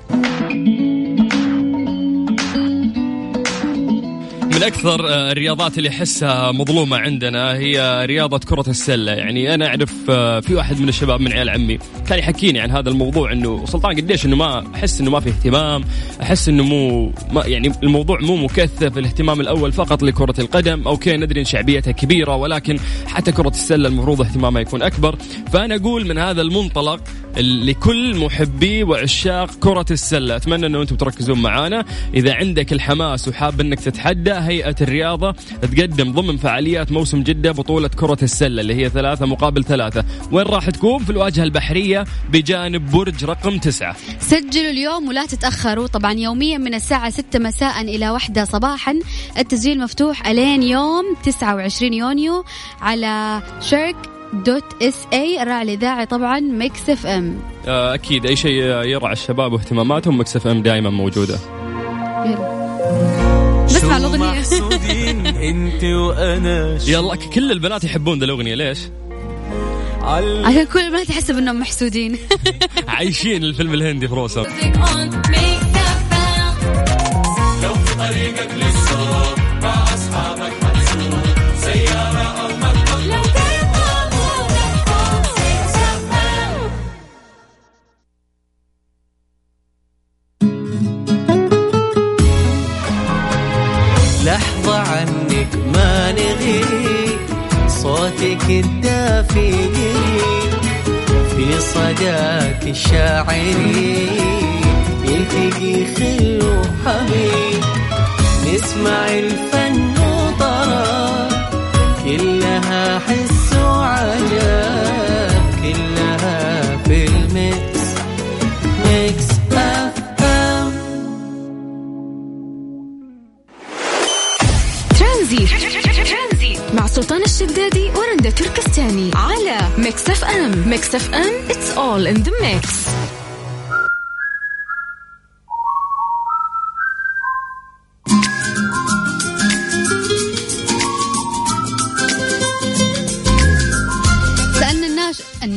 من 4.58 4.64
أكثر 4.64 5.08
آه، 5.08 5.32
الرياضات 5.32 5.78
اللي 5.78 5.88
أحسها 5.88 6.52
مظلومة 6.52 6.96
عندنا 6.96 7.52
هي 7.52 8.06
رياضة 8.06 8.38
كرة 8.38 8.70
السلة. 8.70 9.12
يعني 9.12 9.54
أنا 9.54 9.66
أعرف 9.66 9.92
آه، 10.10 10.40
في 10.40 10.54
واحد 10.54 10.80
من 10.80 10.88
الشباب 10.88 11.20
من 11.20 11.32
عيال 11.32 11.50
عمي 11.50 11.78
كان 12.08 12.18
يحكيني 12.18 12.60
عن 12.60 12.70
هذا 12.70 12.88
الموضوع 12.90 13.32
إنه 13.32 13.66
سلطان 13.66 13.96
قديش 13.96 14.26
إنه 14.26 14.36
ما 14.36 14.74
أحس 14.74 15.00
إنه 15.00 15.10
ما 15.10 15.20
في 15.20 15.28
اهتمام 15.28 15.84
أحس 16.22 16.48
إنه 16.48 16.62
مو 16.62 17.12
ما 17.32 17.46
يعني 17.46 17.72
الموضوع 17.82 18.18
مو 18.20 18.36
مكثف 18.36 18.98
الاهتمام 18.98 19.40
الأول 19.40 19.72
فقط 19.72 20.02
لكرة 20.02 20.34
القدم. 20.38 20.88
أوكي 20.88 21.16
ندري 21.16 21.40
إن 21.40 21.44
شعبيتها 21.44 21.90
كبيرة 21.90 22.36
ولكن 22.36 22.78
حتى 23.06 23.32
كرة 23.32 23.48
السلة 23.48 23.88
المفروض 23.88 24.20
اهتمامها 24.20 24.62
يكون 24.62 24.82
أكبر. 24.82 25.16
فأنا 25.52 25.76
أقول 25.76 26.06
من 26.06 26.18
هذا 26.18 26.42
المنطلق 26.42 27.00
لكل 27.36 28.16
محبي 28.16 28.82
وعشاق 28.82 29.50
كرة 29.60 29.86
السلة. 29.90 30.36
أتمنى 30.36 30.66
أنه 30.66 30.82
أنتم 30.82 30.96
تركزون 30.96 31.42
معانا. 31.42 31.84
إذا 32.14 32.34
عندك 32.34 32.72
الحماس 32.72 33.28
وحاب 33.28 33.60
أنك 33.60 33.80
تتحدى 33.80 34.47
هيئة 34.48 34.76
الرياضة 34.80 35.32
تقدم 35.62 36.12
ضمن 36.12 36.36
فعاليات 36.36 36.92
موسم 36.92 37.22
جدة 37.22 37.52
بطولة 37.52 37.88
كرة 37.88 38.18
السلة 38.22 38.60
اللي 38.60 38.74
هي 38.74 38.88
ثلاثة 38.88 39.26
مقابل 39.26 39.64
ثلاثة. 39.64 40.04
وين 40.32 40.46
راح 40.46 40.70
تكون؟ 40.70 41.04
في 41.04 41.10
الواجهة 41.10 41.42
البحرية 41.42 42.04
بجانب 42.32 42.90
برج 42.90 43.24
رقم 43.24 43.58
تسعة. 43.58 43.96
سجلوا 44.20 44.70
اليوم 44.70 45.08
ولا 45.08 45.26
تتأخروا. 45.26 45.86
طبعا 45.86 46.12
يوميا 46.12 46.58
من 46.58 46.74
الساعة 46.74 47.10
6 47.10 47.38
مساء 47.38 47.80
إلى 47.80 48.10
واحدة 48.10 48.44
صباحا 48.44 48.98
التسجيل 49.38 49.80
مفتوح 49.80 50.26
ألين 50.26 50.62
يوم 50.62 51.04
29 51.24 51.92
يونيو 51.92 52.44
على 52.80 53.42
شرك 53.60 53.96
dot 54.32 54.82
SA 54.82 55.42
الراعي 55.42 55.62
الإذاعي 55.62 56.06
طبعا 56.06 56.40
ميكس 56.40 56.90
إف 56.90 57.06
إم. 57.06 57.38
آه، 57.68 57.94
أكيد. 57.94 58.26
أي 58.26 58.36
شيء 58.36 58.62
يرعى 58.62 59.12
الشباب 59.12 59.52
واهتماماتهم 59.52 60.18
Mix 60.18 60.36
FM 60.36 60.62
دائما 60.62 60.90
موجودة. 60.90 61.38
بسمع 63.68 63.96
الأغنية. 63.96 64.38
أنت 65.50 65.84
وأنا؟ 65.84 66.78
يلا 66.86 67.14
كل 67.16 67.52
البنات 67.52 67.84
يحبون 67.84 68.18
ذا 68.18 68.24
الأغنية 68.24 68.54
ليش؟ 68.54 68.78
عشان 70.44 70.64
كل 70.72 70.80
البنات 70.80 71.10
يحسب 71.10 71.38
إنهم 71.38 71.60
محسودين. 71.60 72.18
عايشين 72.88 73.44
الفيلم 73.44 73.74
الهندي 73.74 74.08
في 74.08 74.14
طريقك 77.98 78.54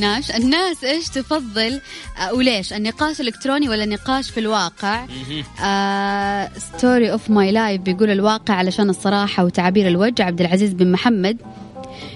الناس. 0.01 0.31
الناس 0.31 0.83
إيش 0.83 1.09
تفضل؟ 1.09 1.81
آه، 2.19 2.33
وليش؟ 2.33 2.73
النقاش 2.73 3.21
الإلكتروني 3.21 3.69
ولا 3.69 3.83
النقاش 3.83 4.29
في 4.29 4.39
الواقع؟ 4.39 5.05
story 6.57 7.11
of 7.11 7.29
my 7.29 7.51
life 7.51 7.81
بيقول 7.81 8.09
الواقع 8.09 8.53
علشان 8.53 8.89
الصراحة 8.89 9.45
وتعابير 9.45 9.87
الوجه. 9.87 10.23
عبد 10.23 10.41
العزيز 10.41 10.73
بن 10.73 10.91
محمد. 10.91 11.37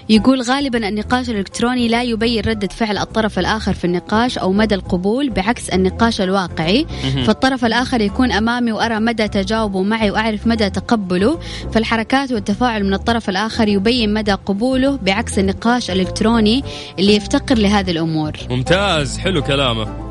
يقول 0.08 0.42
غالبا 0.42 0.88
النقاش 0.88 1.30
الإلكتروني 1.30 1.88
لا 1.88 2.02
يبين 2.02 2.42
ردة 2.44 2.68
فعل 2.68 2.98
الطرف 2.98 3.38
الآخر 3.38 3.74
في 3.74 3.84
النقاش 3.84 4.38
أو 4.38 4.52
مدى 4.52 4.74
القبول 4.74 5.30
بعكس 5.30 5.68
النقاش 5.68 6.20
الواقعي. 6.20 6.86
فالطرف 7.26 7.64
الآخر 7.64 8.00
يكون 8.00 8.32
أمامي 8.32 8.72
وأرى 8.72 9.00
مدى 9.00 9.28
تجاوبه 9.28 9.82
معي 9.82 10.10
وأعرف 10.10 10.46
مدى 10.46 10.70
تقبله. 10.70 11.38
فالحركات 11.72 12.32
والتفاعل 12.32 12.84
من 12.84 12.94
الطرف 12.94 13.28
الآخر 13.28 13.68
يبين 13.68 14.14
مدى 14.14 14.32
قبوله 14.32 14.96
بعكس 14.96 15.38
النقاش 15.38 15.90
الإلكتروني 15.90 16.64
اللي 16.98 17.14
يفتقر 17.14 17.58
لهذه 17.58 17.90
الأمور. 17.90 18.32
ممتاز 18.50 19.18
حلو 19.18 19.42
كلامه 19.42 20.05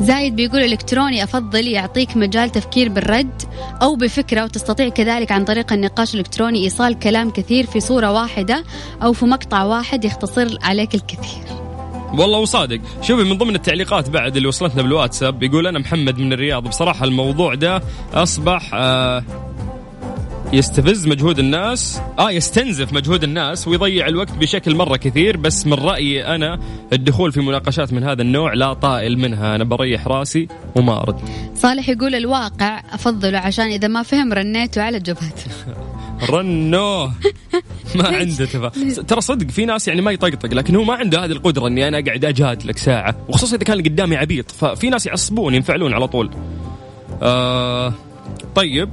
زايد 0.00 0.36
بيقول 0.36 0.60
إلكتروني 0.60 1.24
أفضل 1.24 1.66
يعطيك 1.68 2.16
مجال 2.16 2.50
تفكير 2.50 2.88
بالرد 2.88 3.42
أو 3.82 3.96
بفكرة 3.96 4.44
وتستطيع 4.44 4.88
كذلك 4.88 5.32
عن 5.32 5.44
طريق 5.44 5.72
النقاش 5.72 6.14
الإلكتروني 6.14 6.64
إيصال 6.64 6.98
كلام 6.98 7.30
كثير 7.30 7.66
في 7.66 7.80
صورة 7.80 8.12
واحدة 8.12 8.64
أو 9.02 9.12
في 9.12 9.24
مقطع 9.24 9.62
واحد 9.62 10.04
يختصر 10.04 10.58
عليك 10.62 10.94
الكثير. 10.94 11.44
والله 12.14 12.38
وصادق. 12.38 12.80
شوفي 13.02 13.24
من 13.24 13.38
ضمن 13.38 13.54
التعليقات 13.54 14.10
بعد 14.10 14.36
اللي 14.36 14.48
وصلتنا 14.48 14.82
بالواتساب 14.82 15.38
بيقول 15.38 15.66
أنا 15.66 15.78
محمد 15.78 16.18
من 16.18 16.32
الرياض. 16.32 16.68
بصراحة 16.68 17.04
الموضوع 17.04 17.54
ده 17.54 17.82
أصبح 18.14 18.70
آه 18.74 19.24
يستفز 20.52 21.06
مجهود 21.06 21.38
الناس. 21.38 22.00
آه 22.18 22.30
يستنزف 22.30 22.92
مجهود 22.92 23.24
الناس 23.24 23.68
ويضيع 23.68 24.06
الوقت 24.08 24.32
بشكل 24.32 24.74
مرة 24.74 24.96
كثير. 24.96 25.36
بس 25.36 25.66
من 25.66 25.74
رأيي 25.74 26.26
أنا 26.26 26.60
الدخول 26.92 27.32
في 27.32 27.40
مناقشات 27.40 27.92
من 27.92 28.04
هذا 28.04 28.22
النوع 28.22 28.54
لا 28.54 28.72
طائل 28.72 29.18
منها. 29.18 29.54
أنا 29.54 29.64
بريح 29.64 30.06
راسي 30.08 30.48
وما 30.76 31.02
أرد. 31.02 31.20
صالح 31.54 31.88
يقول 31.88 32.14
الواقع 32.14 32.82
أفضله 32.92 33.38
عشان 33.38 33.66
إذا 33.66 33.88
ما 33.88 34.02
فهم 34.02 34.32
رنيته 34.32 34.82
على 34.82 35.00
جبهته 35.00 35.50
رنو 36.30 37.10
ما 37.94 38.08
عنده 38.18 38.46
تفا 38.46 38.68
ترى 39.02 39.20
صدق 39.20 39.50
في 39.50 39.64
ناس 39.64 39.88
يعني 39.88 40.00
ما 40.00 40.10
يطقطق 40.10 40.54
لكن 40.54 40.76
هو 40.76 40.84
ما 40.84 40.94
عنده 40.94 41.24
هذه 41.24 41.32
القدرة 41.32 41.66
إني 41.66 41.88
أنا 41.88 41.98
أقعد 41.98 42.24
اجادلك 42.24 42.78
ساعة. 42.78 43.16
وخصوصا 43.28 43.56
إذا 43.56 43.64
كان 43.64 43.78
اللي 43.78 43.88
قدامي 43.88 44.16
عبيط. 44.16 44.50
ففي 44.50 44.90
ناس 44.90 45.06
يعصبون 45.06 45.54
ينفعلون 45.54 45.92
على 45.92 46.08
طول. 46.08 46.30
آه 47.22 47.94
طيب. 48.54 48.88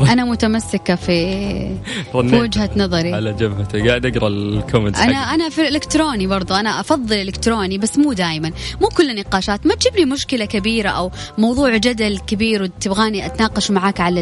أنا 0.00 0.24
متمسكة 0.24 0.94
في 0.94 1.76
وجهة 2.14 2.70
نظري. 2.76 3.14
على 3.14 3.32
جبهته 3.32 3.88
قاعد 3.88 4.06
أقرأ 4.06 4.28
ال 4.28 4.36
comments 4.36 5.00
أنا 5.00 5.24
حقه. 5.24 5.34
أنا 5.34 5.48
في 5.48 5.60
الإلكتروني 5.60 6.26
برضو. 6.26 6.54
أنا 6.54 6.80
أفضل 6.80 7.16
الإلكتروني 7.16 7.78
بس 7.78 7.98
مو 7.98 8.12
دائما 8.12 8.52
مو 8.80 8.88
كل 8.88 9.10
النقاشات. 9.10 9.66
ما 9.66 9.74
تجيب 9.74 9.96
لي 9.96 10.04
مشكلة 10.04 10.44
كبيرة 10.44 10.88
أو 10.88 11.10
موضوع 11.38 11.76
جدل 11.76 12.18
كبير 12.18 12.62
وتبغاني 12.62 13.26
أتناقش 13.26 13.70
معاك 13.70 14.00
على 14.00 14.20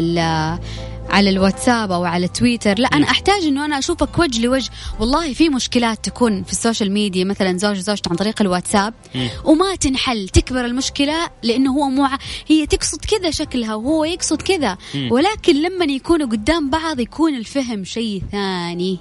على 1.11 1.29
الواتساب 1.29 1.91
أو 1.91 2.05
على 2.05 2.27
تويتر. 2.27 2.79
لا 2.79 2.87
أنا 2.87 3.05
أحتاج 3.05 3.43
إنه 3.43 3.65
أنا 3.65 3.79
أشوفك 3.79 4.19
وجه 4.19 4.41
لوجه. 4.41 4.69
والله 4.99 5.33
في 5.33 5.49
مشكلات 5.49 6.05
تكون 6.05 6.43
في 6.43 6.51
ال 6.51 6.57
social 6.57 6.91
media 6.91 7.25
مثلا 7.25 7.57
زوج 7.57 7.77
زوجته 7.77 8.09
عن 8.09 8.15
طريق 8.15 8.41
الواتساب 8.41 8.93
وما 9.45 9.75
تنحل 9.75 10.29
تكبر 10.29 10.65
المشكلة 10.65 11.29
لأنه 11.43 11.71
هو 11.71 11.89
مو 11.89 12.07
هي 12.47 12.65
تقصد 12.65 13.05
كذا 13.05 13.31
شكلها 13.31 13.75
وهو 13.75 14.05
يقصد 14.05 14.41
كذا. 14.41 14.77
ولكن 15.11 15.61
لما 15.61 15.85
يكونوا 15.85 16.27
قدام 16.27 16.69
بعض 16.69 16.99
يكون 16.99 17.35
الفهم 17.35 17.83
شيء 17.83 18.23
ثاني. 18.31 18.99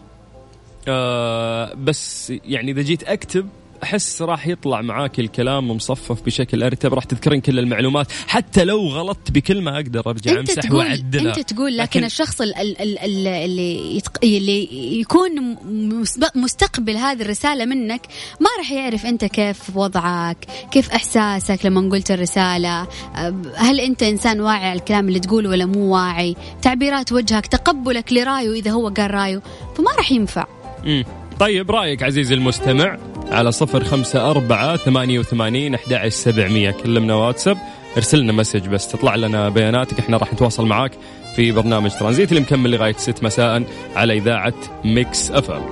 آه 0.88 1.74
بس 1.74 2.32
يعني 2.44 2.70
إذا 2.70 2.82
جيت 2.82 3.02
أكتب 3.02 3.48
أحس 3.82 4.22
راح 4.22 4.46
يطلع 4.46 4.82
معاك 4.82 5.20
الكلام 5.20 5.70
مصفف 5.70 6.22
بشكل 6.22 6.62
أرتب 6.62 6.94
راح 6.94 7.04
تذكرين 7.04 7.40
كل 7.40 7.58
المعلومات. 7.58 8.12
حتى 8.28 8.64
لو 8.64 8.80
غلطت 8.86 9.30
بكلمه 9.30 9.74
أقدر 9.76 10.02
أرجع 10.06 10.30
أنت 10.30 10.50
أمسح 10.50 10.62
تقول 10.62 10.78
وأعدلها. 10.78 11.36
أنت 11.36 11.52
تقول 11.52 11.76
لكن, 11.76 12.04
الشخص 12.04 12.40
ال- 12.40 12.56
ال- 12.56 12.80
ال- 12.82 12.98
ال- 12.98 13.26
اللي 13.28 13.96
يتق... 13.96 14.18
اللي 14.24 15.00
يكون 15.00 15.56
مستقبل 16.34 16.96
هذه 16.96 17.22
الرسالة 17.22 17.64
منك 17.64 18.06
ما 18.40 18.46
راح 18.58 18.72
يعرف 18.72 19.06
أنت 19.06 19.24
كيف 19.24 19.76
وضعك 19.76 20.46
كيف 20.70 20.90
إحساسك 20.90 21.66
لما 21.66 21.90
قلت 21.90 22.10
الرسالة. 22.10 22.86
هل 23.56 23.80
أنت 23.80 24.02
إنسان 24.02 24.40
واعي 24.40 24.64
على 24.68 24.78
الكلام 24.78 25.08
اللي 25.08 25.20
تقوله 25.20 25.50
ولا 25.50 25.66
مو 25.66 25.94
واعي؟ 25.94 26.36
تعبيرات 26.62 27.12
وجهك 27.12 27.46
تقبلك 27.46 28.12
لرأيه 28.12 28.52
إذا 28.52 28.70
هو 28.70 28.88
قال 28.88 29.14
رأيه 29.14 29.42
فما 29.76 29.90
راح 29.98 30.12
ينفع. 30.12 30.46
طيب 31.40 31.70
رأيك 31.70 32.02
عزيزي 32.02 32.34
المستمع 32.34 32.98
على 33.30 33.52
صفر 33.52 33.84
خمسة 33.84 34.30
أربعة 34.30 34.76
ثمانية 34.76 35.18
وثمانين 35.18 35.74
أحد 35.74 36.08
سبعمية. 36.08 36.70
كلمنا 36.70 37.14
واتساب 37.14 37.58
ارسل 37.96 38.18
لنا 38.18 38.32
message 38.32 38.68
بس 38.68 38.88
تطلع 38.88 39.14
لنا 39.16 39.48
بياناتك 39.48 39.98
إحنا 39.98 40.16
راح 40.16 40.32
نتواصل 40.32 40.66
معاك 40.66 40.92
في 41.36 41.52
برنامج 41.52 41.90
ترانزيت 41.90 42.28
اللي 42.32 42.40
مكمل 42.40 42.70
لغاية 42.70 42.92
ست 42.92 43.22
مساء 43.22 43.62
على 43.96 44.12
إذاعة 44.18 44.54
Mix 44.84 45.30
FM. 45.30 45.62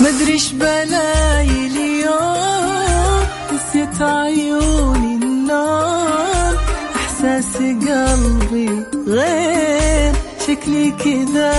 مدري 0.00 0.32
إيش 0.32 0.52
بلاي 0.52 1.48
اليوم 1.66 3.26
نسيت 3.54 4.02
عيوني 4.02 5.14
النوم 5.14 6.54
إحساس 6.96 7.56
قلبي 7.56 8.70
غير. 9.08 10.31
شكلي 10.46 10.90
كذا 10.90 11.52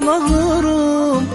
مغروم. 0.00 1.28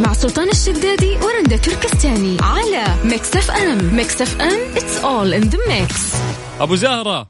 مع 0.00 0.12
سلطان 0.12 0.48
الشدادي 0.48 1.16
ورندا 1.16 1.56
تركستاني 1.56 2.36
على 2.40 2.84
Mix 3.04 3.36
FM. 3.36 3.96
Mix 3.96 4.22
FM 4.22 4.74
it's 4.74 5.02
all 5.04 5.42
in 5.42 5.50
the 5.50 5.58
mix. 5.58 6.16
أبو 6.60 6.74
زهرة. 6.74 7.28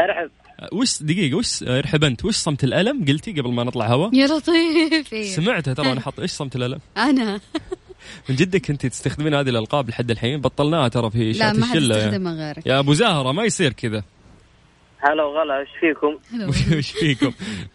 أرحب. 0.00 0.30
وش 0.72 1.02
دقيقة 1.02 1.36
وش 1.36 1.62
أرحب 1.62 2.04
أنت. 2.04 2.24
وش 2.24 2.36
صمت 2.36 2.64
الألم؟ 2.64 3.04
قلتي 3.08 3.32
قبل 3.32 3.52
ما 3.52 3.64
نطلع 3.64 3.86
هوا. 3.86 4.10
يا 4.12 4.26
لطيف. 4.26 5.34
سمعتها 5.34 5.74
ترى 5.74 5.92
أنا 5.92 6.00
حط 6.00 6.20
إيش 6.20 6.30
صمت 6.30 6.56
الألم؟ 6.56 6.78
أنا. 6.96 7.40
من 8.28 8.36
جدك 8.36 8.70
أنت 8.70 8.86
تستخدمين 8.86 9.34
هذه 9.34 9.48
الألقاب 9.48 9.88
لحد 9.88 10.10
الحين؟ 10.10 10.40
بطلناها 10.40 10.88
ترى 10.88 11.10
في 11.10 11.32
لا 11.32 11.38
شات 11.52 11.58
ما 11.58 11.66
حد 11.66 11.76
الشلة 11.76 11.96
يا- 11.96 12.06
يستخدمها 12.06 12.32
غيرك. 12.34 12.66
يا 12.66 12.78
أبو 12.78 12.94
زهرة 12.94 13.32
ما 13.32 13.44
يصير 13.44 13.72
كذا. 13.72 14.02
هلا 15.02 15.22
وغلا 15.24 15.58
إيش 15.60 15.68
فيكم؟ 15.80 16.18
وش 16.78 16.92
فيكم؟ 17.00 17.32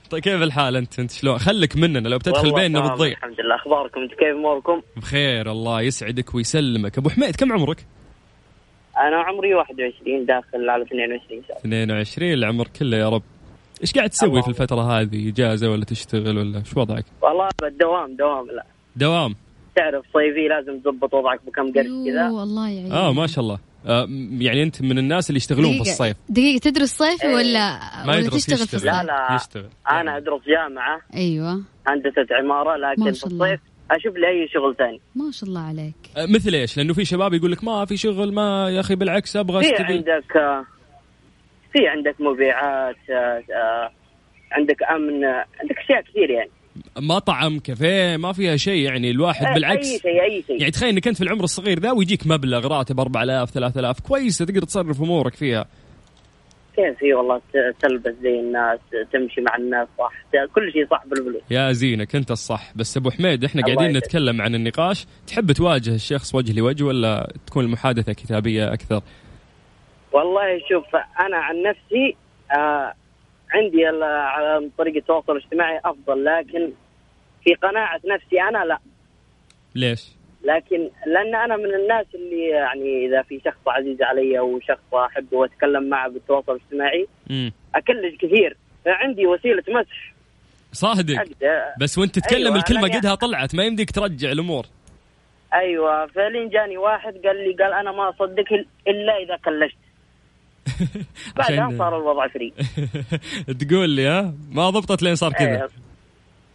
طيب 0.10 0.22
كيف 0.24 0.42
الحال 0.42 0.76
أنت؟ 0.76 1.00
إنت 1.00 1.12
شلون؟ 1.12 1.38
خليك 1.38 1.78
مننا 1.78 2.08
لو 2.10 2.18
بتدخل 2.18 2.48
والله 2.48 2.62
بيننا 2.62 2.80
بتضيع. 2.94 3.12
الحمد 3.18 3.42
لله 3.42 3.56
أخباركم 3.56 4.02
إنت 4.02 4.12
كيف 4.12 4.36
أموركم؟ 4.36 4.82
بخير 4.98 5.52
الله 5.52 5.82
يسعدك 5.82 6.36
ويسلمك، 6.36 6.98
أبو 6.98 7.10
حميد 7.10 7.36
كم 7.36 7.54
عمرك؟ 7.54 7.86
أنا 8.98 9.18
عمري 9.18 9.54
21 9.56 10.26
داخل 10.26 10.70
على 10.70 10.84
22 10.84 11.42
سنة 11.48 11.58
22 11.58 12.34
العمر 12.34 12.68
كله 12.80 12.98
يا 12.98 13.10
رب. 13.10 13.24
إيش 13.82 13.94
قاعد 13.94 14.10
تسوي 14.10 14.42
في 14.42 14.48
الفترة 14.48 14.82
هذه؟ 14.82 15.30
إجازة 15.30 15.70
ولا 15.72 15.86
تشتغل 15.86 16.38
ولا 16.38 16.64
شو 16.64 16.80
وضعك؟ 16.80 17.06
والله 17.22 17.50
بالدوام 17.62 18.16
دوام 18.16 18.48
لا 18.56 18.64
دوام. 18.96 19.36
تعرف 19.76 20.06
صيفي 20.14 20.48
لازم 20.48 20.80
تضبط 20.80 21.14
وضعك 21.14 21.40
بكم 21.48 21.62
قرش 21.74 21.86
كذا 22.06 22.28
يوه، 22.28 22.44
الله 22.44 22.70
يعين 22.70 22.92
آه 22.92 23.14
ما 23.14 23.28
شاء 23.28 23.44
الله. 23.44 23.60
آه 23.86 24.08
يعني 24.40 24.64
أنت 24.64 24.82
من 24.82 24.98
الناس 24.98 25.30
اللي 25.30 25.38
يشتغلون 25.38 25.72
في 25.72 25.78
دقيقة- 25.78 25.82
الصيف. 25.82 26.18
دقيقة 26.30 26.60
تدرس 26.60 26.98
صيفي 26.98 27.24
إيه. 27.28 27.36
ولا 27.36 27.80
ما 28.06 28.12
ولا 28.12 28.20
يدرس 28.20 28.46
تشتغل 28.46 28.68
في 28.68 28.76
يشتغل. 28.76 28.90
الصيف؟ 28.90 29.08
لا 29.08 29.28
لا 29.30 29.36
يشتغل. 29.36 29.70
أنا 29.92 30.18
أدرس 30.18 30.42
جامعة 30.48 31.02
أيوه 31.16 31.64
هندسة 31.88 32.26
عمارة 32.32 32.78
لكن 32.78 33.04
في. 33.04 33.10
الصيف 33.26 33.60
أشوف 33.92 34.16
لي 34.16 34.28
أي 34.28 34.48
شغل 34.54 34.76
ثاني 34.76 35.02
ما 35.16 35.32
شاء 35.32 35.50
الله 35.50 35.62
عليك 35.62 35.96
آه 36.18 36.26
مثل 36.26 36.54
إيش؟ 36.56 36.78
لأنه 36.78 36.94
في 36.94 37.06
شباب 37.06 37.34
يقول 37.34 37.52
لك 37.52 37.64
ما 37.64 37.86
في 37.86 37.98
شغل 37.98 38.34
ما 38.34 38.70
يا 38.70 38.80
أخي 38.80 38.96
بالعكس 38.96 39.36
أبغى 39.36 39.64
في. 39.64 39.84
عندك 39.84 40.38
آه، 40.38 40.66
في 41.74 41.88
عندك 41.88 42.16
مبيعات 42.20 42.96
عندك 44.52 44.84
أمن 44.84 45.26
عندك 45.60 45.78
أشياء 45.84 46.02
كثير 46.02 46.30
يعني 46.30 46.50
مطعم 47.00 47.60
كافيه 47.60 48.18
ما 48.18 48.34
فيها 48.34 48.56
شيء 48.56 48.86
يعني 48.86 49.12
الواحد 49.12 49.54
بالعكس. 49.54 49.92
أي 49.92 50.00
شيء 50.00 50.24
أي 50.24 50.44
شيء. 50.48 50.60
يعني 50.60 50.72
تخيل 50.72 50.90
إنك 50.90 51.08
أنت 51.08 51.18
في 51.18 51.24
العمر 51.24 51.44
الصغير 51.44 51.80
ذا 51.80 51.92
ويجيك 51.92 52.28
مبلغ 52.28 52.68
راتب 52.68 53.00
4000 53.00 53.52
3000 53.52 54.00
كويسه 54.00 54.46
تقدر 54.46 54.62
تصرف 54.62 55.02
أمورك 55.02 55.36
فيها. 55.36 55.66
كيف؟ 56.76 57.04
هي 57.04 57.14
والله 57.14 57.42
تلبس 57.82 58.14
زي 58.22 58.40
الناس 58.40 58.80
تمشي 59.14 59.42
مع 59.42 59.56
الناس 59.56 59.88
صح 60.00 60.12
كل 60.56 60.72
شيء 60.74 60.88
صح 60.92 61.04
بالفلوس 61.06 61.42
يا 61.52 61.72
زينك 61.72 62.16
أنت 62.16 62.32
الصح. 62.32 62.72
بس 62.76 62.98
أبو 62.98 63.10
حميد 63.10 63.44
إحنا 63.44 63.62
قاعدين. 63.62 63.98
نتكلم 63.98 64.42
عن 64.42 64.56
النقاش. 64.56 65.06
تحب 65.28 65.52
تواجه 65.52 65.96
الشخص 65.96 66.36
وجه 66.36 66.54
لوجه 66.60 66.84
ولا 66.84 67.34
تكون 67.48 67.66
المحادثة 67.66 68.14
كتابية 68.14 68.74
أكثر؟ 68.74 69.02
والله 70.12 70.60
شوف 70.70 70.96
أنا 70.96 71.38
عن 71.38 71.56
نفسي 71.64 72.16
آه 72.58 72.94
عندي 73.52 73.86
على 74.12 74.70
طريق 74.78 74.96
التواصل 74.96 75.32
الاجتماعي 75.32 75.80
أفضل 75.86 76.26
لكن 76.26 76.72
في 77.48 77.54
قناعة 77.54 78.02
نفسي 78.06 78.42
أنا 78.42 78.66
لا. 78.66 78.80
ليش؟ 79.76 80.06
لكن 80.44 80.90
لأن 81.08 81.36
أنا 81.36 81.58
من 81.58 81.74
الناس 81.76 82.06
اللي 82.16 82.48
يعني 82.50 83.06
إذا 83.06 83.22
في 83.22 83.42
شخص 83.46 83.68
عزيز 83.68 84.02
علي 84.02 84.40
أو 84.40 84.60
شخص 84.60 84.94
أحبه 84.94 85.38
وأتكلم 85.38 85.90
معه 85.90 86.10
بالتواصل 86.10 86.52
الاجتماعي 86.52 87.08
اكلج 87.76 88.16
كثير. 88.16 88.58
عندي 88.88 89.28
وسيلة 89.28 89.64
مسح. 89.70 90.14
صادق. 90.72 91.24
بس 91.80 91.98
وانت 91.98 92.20
تتكلم 92.20 92.46
أيوة، 92.46 92.58
الكلمة 92.58 92.88
أنا 92.88 92.98
قدها 92.98 93.16
طلعت 93.16 93.56
ما 93.56 93.64
يمديك 93.64 93.92
ترجع 93.92 94.32
الأمور. 94.32 94.66
أيوه 95.54 96.06
فلين 96.06 96.50
جاني 96.50 96.78
واحد 96.78 97.14
قال 97.14 97.38
لي 97.48 97.64
قال 97.64 97.74
أنا 97.74 97.92
ما 97.92 98.10
اصدقك 98.10 98.68
إلا 98.88 99.18
إذا 99.18 99.38
كلجت 99.46 99.78
بعدها 101.38 101.78
صار 101.78 101.98
الوضع 101.98 102.28
فري. 102.28 102.54
تقول 103.60 103.90
لي 103.90 104.08
ها؟ 104.08 104.34
ما 104.52 104.70
ضبطت 104.70 105.04
لين 105.04 105.16
صار 105.16 105.34
كذا. 105.34 105.62
إيه 105.64 105.87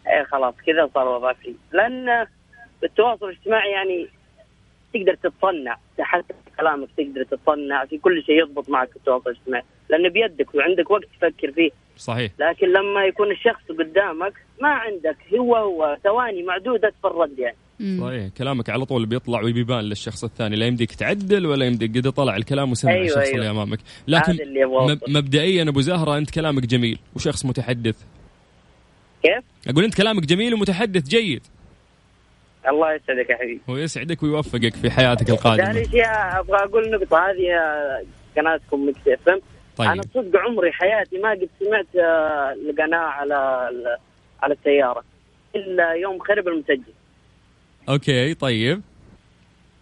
إيه 0.06 0.24
خلاص 0.24 0.54
كذا 0.66 0.90
صار 0.94 1.34
فري 1.42 1.54
لأن 1.72 2.26
بالتواصل 2.82 3.26
الاجتماعي 3.26 3.70
يعني 3.70 4.08
تقدر 4.94 5.14
تتصنع 5.14 5.76
حتى 6.00 6.34
كلامك 6.58 6.88
تقدر 6.96 7.24
تتصنع 7.24 7.84
في 7.84 7.98
كل 7.98 8.22
شيء 8.22 8.42
يضبط 8.42 8.68
معك 8.68 8.96
التواصل 8.96 9.30
الاجتماعي. 9.30 9.64
لأنه 9.88 10.08
بيدك 10.08 10.54
وعندك 10.54 10.90
وقت 10.90 11.04
تفكر 11.04 11.52
فيه. 11.52 11.70
صحيح. 11.96 12.32
لكن 12.38 12.72
لما 12.72 13.04
يكون 13.04 13.30
الشخص 13.30 13.62
قدامك 13.78 14.32
ما 14.62 14.68
عندك 14.68 15.16
هو 15.38 15.56
هو 15.56 15.98
ثواني 16.04 16.42
معدودة 16.42 16.92
في 17.02 17.08
الرد 17.08 17.38
يعني. 17.38 17.56
صحيح. 18.00 18.28
كلامك 18.38 18.70
على 18.70 18.84
طول 18.84 19.06
بيطلع 19.06 19.40
وبيبان 19.40 19.84
للشخص 19.84 20.24
الثاني. 20.24 20.56
لا 20.56 20.66
يمديك 20.66 20.94
تعدل 20.94 21.46
ولا 21.46 21.66
يمديك 21.66 21.96
قد 21.96 22.12
طلع 22.12 22.36
الكلام 22.36 22.70
وسمع 22.70 22.92
أيوة، 22.92 23.04
الشخص 23.04 23.18
أيوة. 23.18 23.34
اللي 23.34 23.50
أمامك. 23.50 23.78
لكن 24.08 24.32
هذا 24.32 24.42
اللي. 24.42 24.98
مبدئيا 25.08 25.68
أبو 25.68 25.80
زهرة 25.80 26.18
أنت 26.18 26.30
كلامك 26.30 26.66
جميل 26.66 26.98
وشخص 27.16 27.46
متحدث. 27.46 28.04
كيف؟ 29.22 29.44
أقول 29.68 29.84
أنت 29.84 29.94
كلامك 29.94 30.26
جميل 30.26 30.54
ومتحدث 30.54 31.08
جيد. 31.08 31.42
الله 32.68 32.94
يسعدك 32.94 33.30
يا 33.30 33.36
حبيبي. 33.36 33.60
ويسعدك 33.68 34.22
ويوفقك 34.22 34.74
في 34.74 34.90
حياتك 34.90 35.26
ثاني 35.26 35.38
القادمه 35.38 35.72
شيء 35.72 36.04
أبغى 36.06 36.56
أقول 36.56 36.90
نقطة. 36.90 37.18
هذه 37.18 37.48
قناتكم 38.36 38.88
Mix 38.88 39.08
FM. 39.08 39.40
طيب. 39.76 39.88
أنا 39.90 40.02
صدق 40.14 40.38
عمري 40.38 40.72
حياتي 40.72 41.18
ما 41.18 41.30
قد 41.30 41.48
سمعت 41.60 41.96
آه، 41.96 42.52
القناة 42.52 42.98
على 42.98 43.34
على 44.42 44.54
السيارة 44.54 45.04
إلا 45.56 45.92
يوم 45.92 46.18
خرب 46.18 46.48
المسجل. 46.48 46.92
okay 47.88 48.34
طيب. 48.34 48.82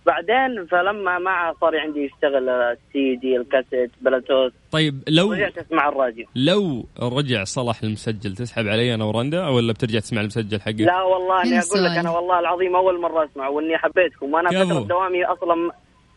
بعدين 0.06 0.66
فلما 0.66 1.18
ما 1.18 1.54
صار 1.60 1.78
عندي 1.78 2.04
يشتغل 2.04 2.48
السي 2.48 3.16
دي 3.16 3.36
الكاسيت 3.36 3.90
بلوتوث 4.00 4.52
طيب 4.72 5.02
لو 5.08 5.32
رجعت 5.32 5.58
أسمع 5.58 5.88
الراديو 5.88 6.26
لو 6.34 6.84
رجع 7.02 7.44
صلح 7.44 7.82
المسجل 7.82 8.34
تسحب 8.34 8.68
علي 8.68 8.94
أنا 8.94 9.04
ورندا 9.04 9.48
ولا 9.48 9.72
بترجع 9.72 9.98
تسمع 9.98 10.20
المسجل 10.20 10.60
حقي؟ 10.60 10.72
لا 10.72 11.02
والله 11.02 11.42
أني 11.42 11.58
أقول 11.58 11.84
لك. 11.84 11.90
أنا 11.90 12.10
والله 12.10 12.38
العظيم 12.38 12.76
أول 12.76 13.00
مرة 13.00 13.24
اسمع 13.24 13.48
وإني 13.48 13.78
حبيتكم 13.78 14.32
وأنا 14.34 14.50
فترة. 14.64 14.80
دوامي 14.86 15.24
أصلا 15.24 15.54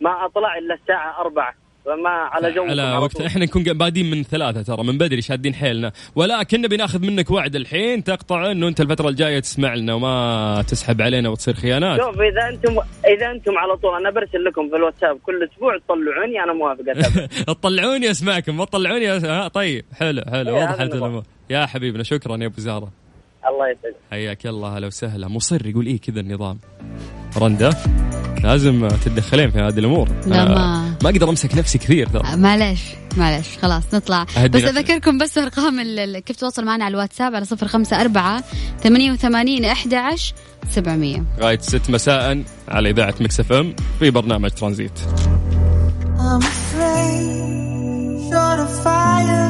ما 0.01 0.25
أطلع 0.25 0.57
إلا 0.57 0.73
الساعة 0.73 1.21
4 1.21 1.53
فما 1.85 2.09
على 2.09 2.51
جو 2.51 2.63
على 2.63 2.97
وقت 2.97 3.21
إحنا 3.21 3.45
نكون 3.45 3.63
بادين 3.63 4.09
من 4.09 4.23
ثلاثة 4.23 4.61
ترى 4.61 4.83
من 4.83 4.97
بدري 4.97 5.21
شادين 5.21 5.53
حيلنا. 5.53 5.91
ولكن 6.15 6.61
نبي 6.61 6.77
ناخذ 6.77 6.99
منك 7.05 7.31
وعد 7.31 7.55
الحين 7.55 8.03
تقطع 8.03 8.51
إنه 8.51 8.67
أنت 8.67 8.81
الفترة 8.81 9.09
الجاية 9.09 9.39
تسمع 9.39 9.73
لنا 9.75 9.93
وما 9.93 10.63
تسحب 10.67 11.01
علينا 11.01 11.29
وتصير 11.29 11.53
خيانات. 11.53 11.99
شوف 12.01 12.21
إذا 12.21 12.49
أنتم 12.49 12.77
إذا 13.17 13.31
أنتم 13.31 13.57
على 13.57 13.77
طول 13.77 13.95
أنا 13.99 14.09
برسل 14.09 14.43
لكم 14.45 14.69
في 14.69 14.75
الواتساب 14.75 15.17
كل 15.23 15.49
أسبوع 15.53 15.77
تطلعوني 15.77 16.43
أنا 16.43 16.53
موافق 16.53 16.83
أتابع. 16.89 17.25
تطلعوني 17.53 18.11
أسمعكم 18.11 18.57
ما 18.57 18.65
تطلعوني 18.65 19.17
أس... 19.17 19.25
ها 19.25 19.47
طيب 19.47 19.85
حلو 19.99 20.21
حلو 20.31 20.55
إيه، 20.57 20.63
وضحت. 20.63 20.81
الأمور. 20.81 21.23
يا 21.49 21.65
حبيبنا 21.65 22.03
شكرا 22.03 22.37
يا 22.37 22.45
أبو 22.45 22.61
زهره 22.61 23.02
الله 23.49 23.69
يسعدك. 23.69 23.95
حياك 24.11 24.45
الله 24.47 24.77
هلا 24.77 24.87
وسهلا. 24.87 25.27
مصر 25.27 25.67
يقول 25.67 25.85
إيه 25.85 25.99
كذا 25.99 26.19
النظام؟ 26.19 26.59
رندا. 27.37 27.69
لازم 28.43 28.87
تتدخلين 28.87 29.51
في 29.51 29.59
هذه 29.59 29.79
الأمور. 29.79 30.09
لا، 30.27 30.45
ما- 30.45 30.95
ما 31.03 31.09
أقدر 31.09 31.29
أمسك 31.29 31.57
نفسي 31.57 31.77
كثير 31.77 32.07
ترى. 32.09 32.35
معلش 32.37 32.81
معلش 33.17 33.57
خلاص 33.61 33.83
نطلع. 33.93 34.23
بس 34.23 34.37
نفسي. 34.37 34.69
أذكركم 34.69 35.17
بس 35.17 35.37
أرقام 35.37 35.81
كيف 36.19 36.35
تواصل 36.35 36.65
معنا 36.65 36.85
على 36.85 36.91
الواتساب 36.91 37.35
على 37.35 37.45
صفر 37.45 37.67
خمسة 37.67 38.01
أربعة 38.01 38.43
ثمانية 38.83 39.11
وثمانين 39.11 39.65
أحد 39.65 39.93
عشر 39.93 40.33
سبعمية. 40.69 41.23
لغايه 41.39 41.59
6 41.59 41.89
مساء 41.89 42.43
على 42.67 42.89
إذاعة 42.89 43.15
Mix 43.19 43.39
FM 43.39 43.75
في 43.99 44.09
برنامج 44.11 44.49
ترانزيت. 44.49 44.99
I'm 46.17 46.41
afraid, 46.41 48.31
short 48.31 48.59
of 48.65 48.71
fire. 48.85 49.49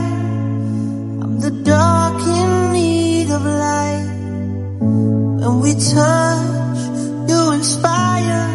I'm 1.23 1.33
the 1.45 1.53
dark 1.71 2.19
of 3.33 3.45
light. 3.45 4.05
When 4.79 5.59
we 5.61 5.73
touch, 5.73 6.79
you 7.29 7.51
inspire. 7.53 8.45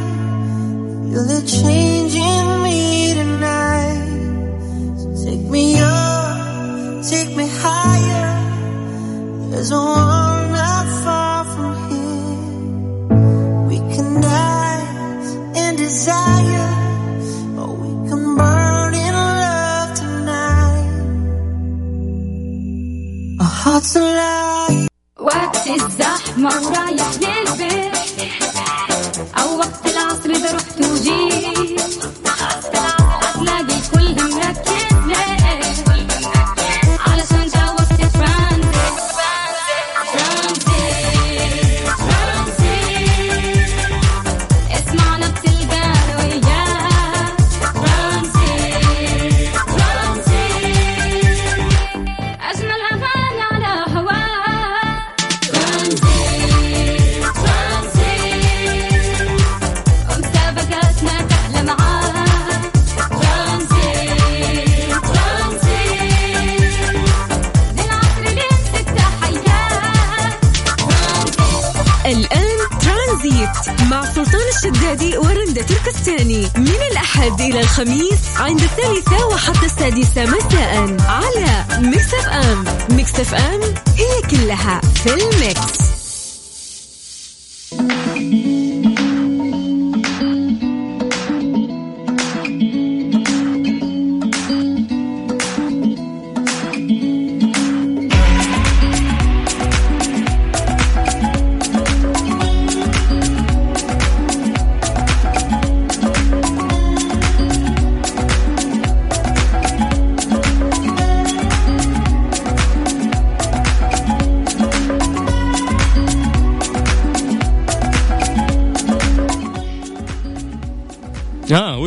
Feel 1.10 1.30
it 1.38 1.46
changing 1.46 2.62
me 2.62 3.14
tonight. 3.14 4.06
So 4.98 5.24
take 5.24 5.44
me 5.54 5.64
up, 5.80 7.04
take 7.04 7.36
me 7.36 7.46
higher. 7.48 8.30
There's 9.50 9.72
a 9.72 10.17
سلطان 74.78 74.90
الشدادي 74.90 75.18
ورندا 75.18 75.62
تركستاني 75.62 76.48
من 76.56 76.78
الأحد 76.90 77.40
إلى 77.40 77.60
الخميس 77.60 78.18
عند 78.36 78.60
الثالثة 78.60 79.26
وحتى 79.26 79.66
السادسة 79.66 80.24
مساء 80.24 80.96
على 81.08 81.64
Mix 81.88 82.14
FM. 82.14 82.64
Mix 82.90 83.20
FM 83.20 83.60
هي 83.96 84.22
كلها 84.30 84.80
في 84.94 85.14
ال 85.14 85.27
mix. 85.27 85.77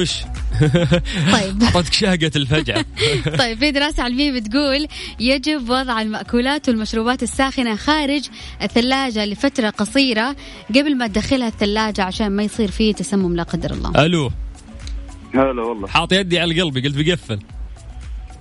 وش؟ 0.02 0.24
طيب. 1.32 1.64
اعطتك 1.64 1.94
شهقه 1.94 2.32
الفجعة. 2.36 2.86
طيب 3.40 3.58
في 3.58 3.72
دراسة 3.72 4.04
علمية 4.04 4.40
بتقول 4.40 4.88
يجب 5.20 5.70
وضع 5.70 6.02
المأكولات 6.02 6.70
والمشروبات 6.70 7.24
الساخنة 7.24 7.76
خارج 7.76 8.22
الثلاجة 8.62 9.26
لفترة 9.26 9.70
قصيرة 9.70 10.36
قبل 10.70 10.98
ما 10.98 11.08
تدخلها 11.08 11.48
الثلاجة 11.48 12.04
عشان 12.04 12.32
ما 12.32 12.44
يصير 12.44 12.72
فيه 12.72 12.94
تسمم 12.94 13.36
لا 13.36 13.44
قدر 13.44 13.72
الله. 13.72 14.06
ألو. 14.06 14.32
هلا 15.36 15.62
والله. 15.62 15.88
حاط 15.88 16.14
يدي 16.14 16.40
على 16.40 16.62
قلبي 16.62 16.82
قلت 16.82 16.98
بقفل. 16.98 17.40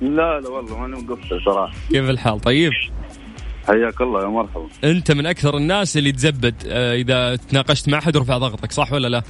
لا 0.00 0.40
لا 0.40 0.48
والله 0.48 0.78
ماني 0.78 1.02
مقصر 1.02 1.44
صراحة. 1.44 1.74
كيف 1.90 2.10
الحال؟ 2.10 2.40
طيب. 2.40 2.72
حياك 3.66 4.00
الله 4.00 4.22
يا 4.22 4.26
مرحبا. 4.28 4.68
أنت 4.84 5.12
من 5.12 5.26
أكثر 5.26 5.56
الناس 5.56 5.96
اللي 5.96 6.12
تزبد 6.12 6.54
آه، 6.66 6.94
إذا 6.94 7.36
تناقشت 7.36 7.88
مع 7.88 7.98
أحد 7.98 8.16
ورفع 8.16 8.38
ضغطك 8.38 8.72
صح 8.72 8.92
ولا 8.92 9.08
لا؟ 9.08 9.22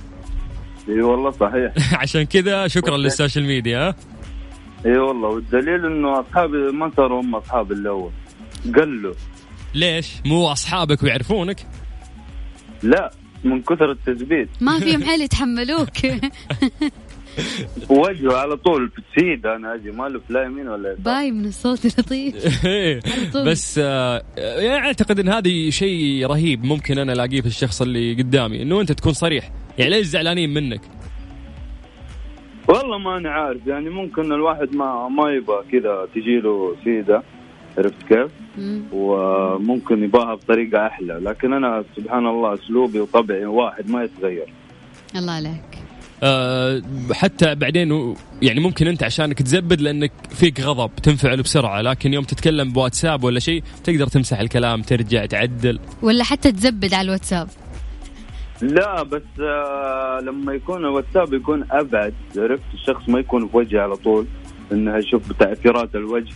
إي 0.91 1.03
والله 1.03 1.31
صحيح. 1.31 1.73
عشان 2.03 2.23
كذا 2.23 2.67
شكرا 2.69 2.97
لل 2.97 3.09
social 3.09 3.45
media. 3.45 3.79
ها 3.89 3.95
إي 4.87 4.99
والله 4.99 5.29
والدليل 5.29 5.87
إنه 5.87 6.21
أصحابي 6.21 6.57
ما 6.57 6.91
صاروا 6.97 7.21
هم 7.21 7.35
أصحاب 7.35 7.73
الأول. 7.73 8.11
قلوا. 8.77 9.15
ليش؟ 9.75 10.13
مو 10.27 10.47
أصحابك 10.53 11.03
ويعرفونك؟ 11.03 11.67
لا 12.83 13.11
من 13.45 13.63
كثر 13.63 13.91
التثبيت. 13.91 14.49
ما 14.61 14.79
فيهم 14.79 15.03
حل 15.05 15.21
يتحملوك. 15.21 15.97
وجهه 17.91 18.37
على 18.37 18.57
طول 18.57 18.91
سيدا 18.91 19.47
أنا 19.47 19.75
أجي 19.75 19.91
ما 19.91 20.07
ألف 20.07 20.23
لا 20.31 20.43
يمين 20.45 20.69
ولا 20.69 20.93
يسار. 20.93 21.03
باي 21.03 21.31
من 21.31 21.45
الصوت 21.47 21.87
لطيف 21.87 22.35
طول. 23.33 23.45
بس 23.47 23.81
آه، 23.83 24.23
يعني 24.37 24.87
أعتقد 24.87 25.19
إن 25.19 25.29
هذا 25.29 25.71
شيء 25.71 26.27
رهيب 26.27 26.65
ممكن 26.65 26.99
أنا 26.99 27.13
ألاقيه 27.13 27.41
في 27.41 27.47
الشخص 27.47 27.83
اللي 27.83 28.15
قدامي 28.15 28.63
إنه 28.63 28.81
أنت 28.81 28.93
تكون 28.93 29.13
صريح. 29.13 29.51
يعني 29.81 29.91
ليش 29.91 30.07
زعلانين 30.07 30.55
منك؟ 30.55 30.81
والله 32.69 32.99
ما 32.99 33.17
أنا 33.17 33.31
عارف 33.31 33.67
يعني 33.67 33.91
ممكن 33.91 34.33
الواحد 34.33 34.75
ما 34.77 35.09
ما 35.09 35.31
يبغى 35.31 35.65
كذا 35.73 36.09
تجي 36.15 36.41
له 36.41 36.77
سيدة 36.85 37.23
عرفت 37.79 38.03
كيف؟ 38.09 38.31
مم. 38.59 38.83
وممكن 38.93 40.05
يباها 40.05 40.35
بطريقة 40.35 40.87
أحلى 40.87 41.21
لكن 41.23 41.53
أنا 41.53 41.85
سبحان 41.97 42.27
الله 42.27 42.55
أسلوبي 42.55 43.01
وطبعي 43.01 43.47
واحد 43.47 43.91
ما 43.91 44.05
يتغير. 44.05 44.53
الله 45.17 45.33
عليك. 45.33 45.63
آه، 46.23 46.83
حتى 47.13 47.55
بعدين 47.55 48.15
يعني 48.43 48.61
ممكن 48.61 48.87
أنت 48.87 49.03
عشانك 49.03 49.43
تزبد 49.43 49.81
لأنك 49.81 50.13
فيك 50.31 50.61
غضب 50.61 50.91
تنفعل 51.03 51.43
بسرعة 51.43 51.81
لكن 51.81 52.15
يوم 52.15 52.25
تتكلم 52.25 52.73
بواتساب 52.73 53.25
ولا 53.25 53.41
شيء 53.41 53.63
تقدر 53.85 54.07
تمسح 54.07 54.41
الكلام 54.41 54.83
ترجع 54.83 55.27
تعدل. 55.27 55.79
ولا 56.03 56.25
حتى 56.25 56.53
تزبد 56.53 56.95
على 56.95 57.07
الواتساب. 57.07 57.49
لا 58.63 59.03
بس 59.03 59.23
آه 59.41 60.21
لما 60.23 60.53
يكون 60.53 60.77
الواتساب 60.85 61.35
يكون 61.35 61.65
أبعد 61.71 62.15
عرفت 62.37 62.63
الشخص 62.75 63.09
ما 63.09 63.19
يكون 63.21 63.49
في 63.49 63.57
وجهي 63.57 63.81
على 63.81 63.97
طول 63.97 64.27
إنه 64.73 64.97
يشوف 64.97 65.33
تاثيرات 65.33 65.95
الوجه 65.95 66.35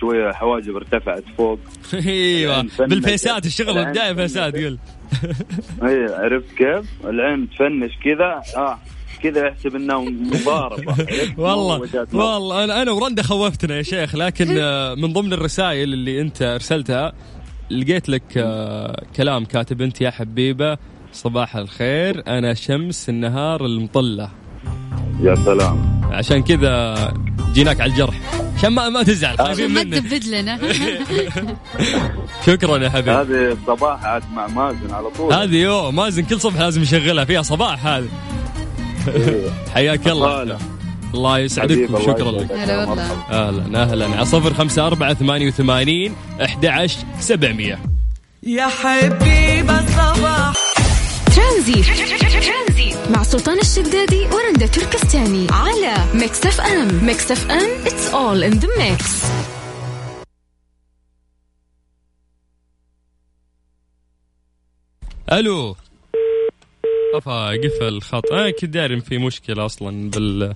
شوية 0.00 0.32
حواجب 0.32 0.76
ارتفعت 0.76 1.24
فوق 1.38 1.58
إيوه. 2.06 2.66
بالفيسات 2.78 3.46
الشغل 3.46 3.74
فنش. 3.84 3.98
فيسات 3.98 4.54
قل 4.54 4.78
اي 5.82 6.04
عرفت 6.14 6.54
كيف؟ 6.58 6.86
العين 7.04 7.50
تفنش 7.50 7.92
كذا 8.04 8.42
آه 8.56 8.78
كذا 9.22 9.46
يحسب 9.46 9.76
انها 9.76 9.98
مضاربة؟ 9.98 10.94
والله. 11.38 11.88
والله 12.12 12.64
أنا 12.64 12.82
أنا 12.82 12.90
ورندا 12.90 13.22
خوفتنا 13.22 13.76
يا 13.76 13.82
شيخ 13.82 14.16
لكن 14.16 14.46
آه، 14.58 14.94
من 14.94 15.12
ضمن 15.12 15.32
الرسائل 15.32 15.92
اللي 15.92 16.20
أنت 16.20 16.42
أرسلتها 16.42 17.12
لقيت 17.70 18.08
لك 18.08 18.22
آه، 18.36 19.02
كلام 19.16 19.44
كاتب 19.44 19.82
أنت 19.82 20.00
يا 20.00 20.10
حبيبة 20.10 20.78
صباح 21.14 21.56
الخير. 21.56 22.22
أنا 22.28 22.54
شمس 22.54 23.08
النهار 23.08 23.66
المطلة. 23.66 24.30
يا 25.20 25.34
سلام. 25.34 26.00
عشان 26.12 26.42
كذا 26.42 26.94
جيناك 27.52 27.80
على 27.80 27.90
الجرح. 27.90 28.20
عشان 28.56 28.72
ما 28.72 28.88
ما 28.88 29.02
تزعل 29.02 29.38
خايفين 29.38 29.70
ما 29.70 29.84
منك. 29.84 29.94
تزبد 29.94 30.24
لنا 30.24 30.58
شكرا 32.46 32.78
يا 32.78 32.90
حبيبي. 32.90 33.10
هذه 33.10 33.52
الصباح 33.52 34.04
عاد 34.04 34.22
مع 34.34 34.46
مازن 34.46 34.94
على 34.94 35.10
طول. 35.10 35.32
هذه 35.32 35.56
يو 35.56 35.90
مازن 35.90 36.24
كل 36.24 36.40
صبح 36.40 36.60
لازم 36.60 36.82
يشغلها 36.82 37.24
فيها 37.24 37.42
صباح 37.42 37.86
هذه. 37.86 38.08
إيه. 39.08 39.50
حياك 39.74 40.08
الله. 40.08 40.58
الله 41.14 41.38
يسعدك 41.38 41.90
وشكرا 41.90 42.30
لك. 42.32 42.52
هلا 42.52 42.88
والله. 42.88 43.12
أهلا 43.30 43.82
أهلا. 43.82 44.06
على 44.06 44.24
صفر 44.24 44.54
خمسة 44.54 44.86
أربعة 44.86 45.14
ثمانية 45.14 45.46
وثمانين 45.46 46.14
أحد 46.44 46.66
عشر 46.66 46.98
سبعمية. 47.20 47.78
يا 48.42 48.66
حبيب 48.66 49.70
الصباح. 49.70 50.63
ترانزيت 51.34 51.86
مع 53.10 53.22
سلطان 53.22 53.58
الشدادي 53.58 54.26
ورندا 54.26 54.66
تركستاني 54.66 55.46
على 55.50 55.94
Mix 56.14 56.46
FM 56.46 57.04
Mix 57.04 57.32
FM 57.32 57.84
it's 57.84 58.14
all 58.14 58.52
in 58.52 58.60
the 58.60 58.68
mix. 58.68 59.04
ألو. 65.32 65.76
أفا 67.14 67.48
قفل 67.48 67.88
الخط 67.88 68.32
أنا 68.32 68.50
كنت 68.50 68.64
داري 68.64 69.00
في 69.00 69.18
مشكلة 69.18 69.66
أصلا 69.66 70.10
بال 70.10 70.54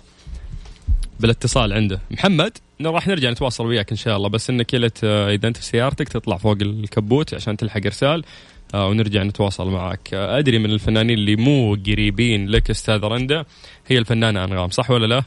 بالاتصال 1.21 1.73
عنده. 1.73 2.01
محمد 2.11 2.59
راح 2.83 3.09
نرجع 3.09 3.31
نتواصل 3.31 3.67
وياك 3.67 3.91
إن 3.91 3.97
شاء 3.97 4.17
الله. 4.17 4.29
بس 4.29 4.51
إنك 4.51 4.75
آه، 5.05 5.31
إذا 5.35 5.49
أنت 5.49 5.57
في 5.57 5.65
سيارتك 5.65 6.09
تطلع 6.09 6.37
فوق 6.37 6.57
الكبوت 6.63 7.35
عشان 7.35 7.57
تلحق 7.57 7.81
إرسال. 7.85 8.25
ونرجع 8.75 9.23
نتواصل 9.23 9.71
معك. 9.71 10.01
آه، 10.15 10.39
أدري 10.39 10.59
من 10.59 10.71
الفنانين 10.71 11.19
اللي 11.19 11.37
مو 11.37 11.75
قريبين 11.87 12.49
لك 12.49 12.71
أستاذ 12.71 13.05
رندا 13.05 13.45
هي 13.87 13.99
الفنانة 13.99 14.45
أنغام 14.45 14.71
صح 14.71 14.91
ولا 14.91 15.07
لا؟ 15.07 15.23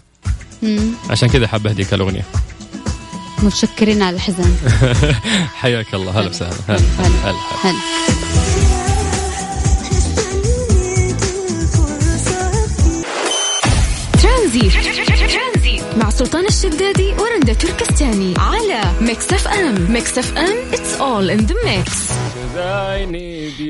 مم. 0.63 0.91
عشان 1.10 1.30
كذا 1.30 1.47
حاب 1.47 1.67
أهديك 1.67 1.93
الأغنية. 1.93 2.25
متشكرين 3.43 4.01
على 4.01 4.15
الحزن. 4.15 4.56
حياك 5.62 5.93
الله. 5.95 6.19
هلا 6.19 6.30
وسهلا. 6.30 6.54
هلا. 6.67 6.77
هلا. 6.77 7.32
هلا. 7.32 7.36
هلا. 7.63 7.80
ترانزيت. 14.23 14.73
مع 15.97 16.10
سلطان 16.10 16.45
الشدادي 16.45 17.13
ورندا 17.13 17.54
تركستاني. 17.54 18.34
على 18.38 18.82
Mix 19.02 19.34
FM. 19.34 19.91
Mix 19.91 20.17
FM. 20.17 20.58
It's 20.71 20.99
all 20.99 21.39
in 21.39 21.47
the 21.47 21.56
mix. 21.65 22.12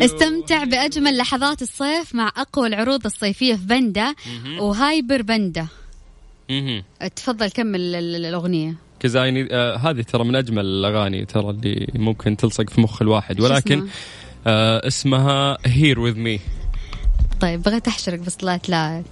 استمتع 0.06 0.63
بأجمل 0.63 1.17
لحظات 1.17 1.62
الصيف 1.62 2.15
مع 2.15 2.32
أقوى 2.38 2.67
العروض 2.67 3.06
الصيفية 3.06 3.56
في 3.56 3.65
بندا 3.65 4.15
وهايبر 4.60 5.22
بندا. 5.22 5.67
تفضل 7.15 7.50
كمل 7.52 7.80
ال- 7.82 7.96
ال- 7.96 8.26
الأغنية. 8.26 8.76
'Cause 9.00 9.26
I 9.26 9.30
need 9.30 9.47
آه 9.52 9.76
هذه 9.78 10.02
ترى 10.02 10.24
من 10.24 10.36
أجمل 10.36 10.65
الأغاني 10.65 11.26
ترى 11.26 11.50
اللي 11.50 11.88
ممكن 11.96 12.38
تلصق 12.38 12.70
في 12.70 12.82
مخ 12.82 13.02
الواحد. 13.02 13.39
ولكن 13.41 13.74
اسمها؟ 13.78 13.89
آه 14.48 14.88
اسمها 14.88 15.58
here 15.65 16.00
with 16.00 16.15
me 16.17 16.39
طيب 17.41 17.62
بغيت 17.62 17.88
أحشرك 17.88 18.20
بس 18.20 18.36
طلعت 18.36 18.70
لا 18.70 19.04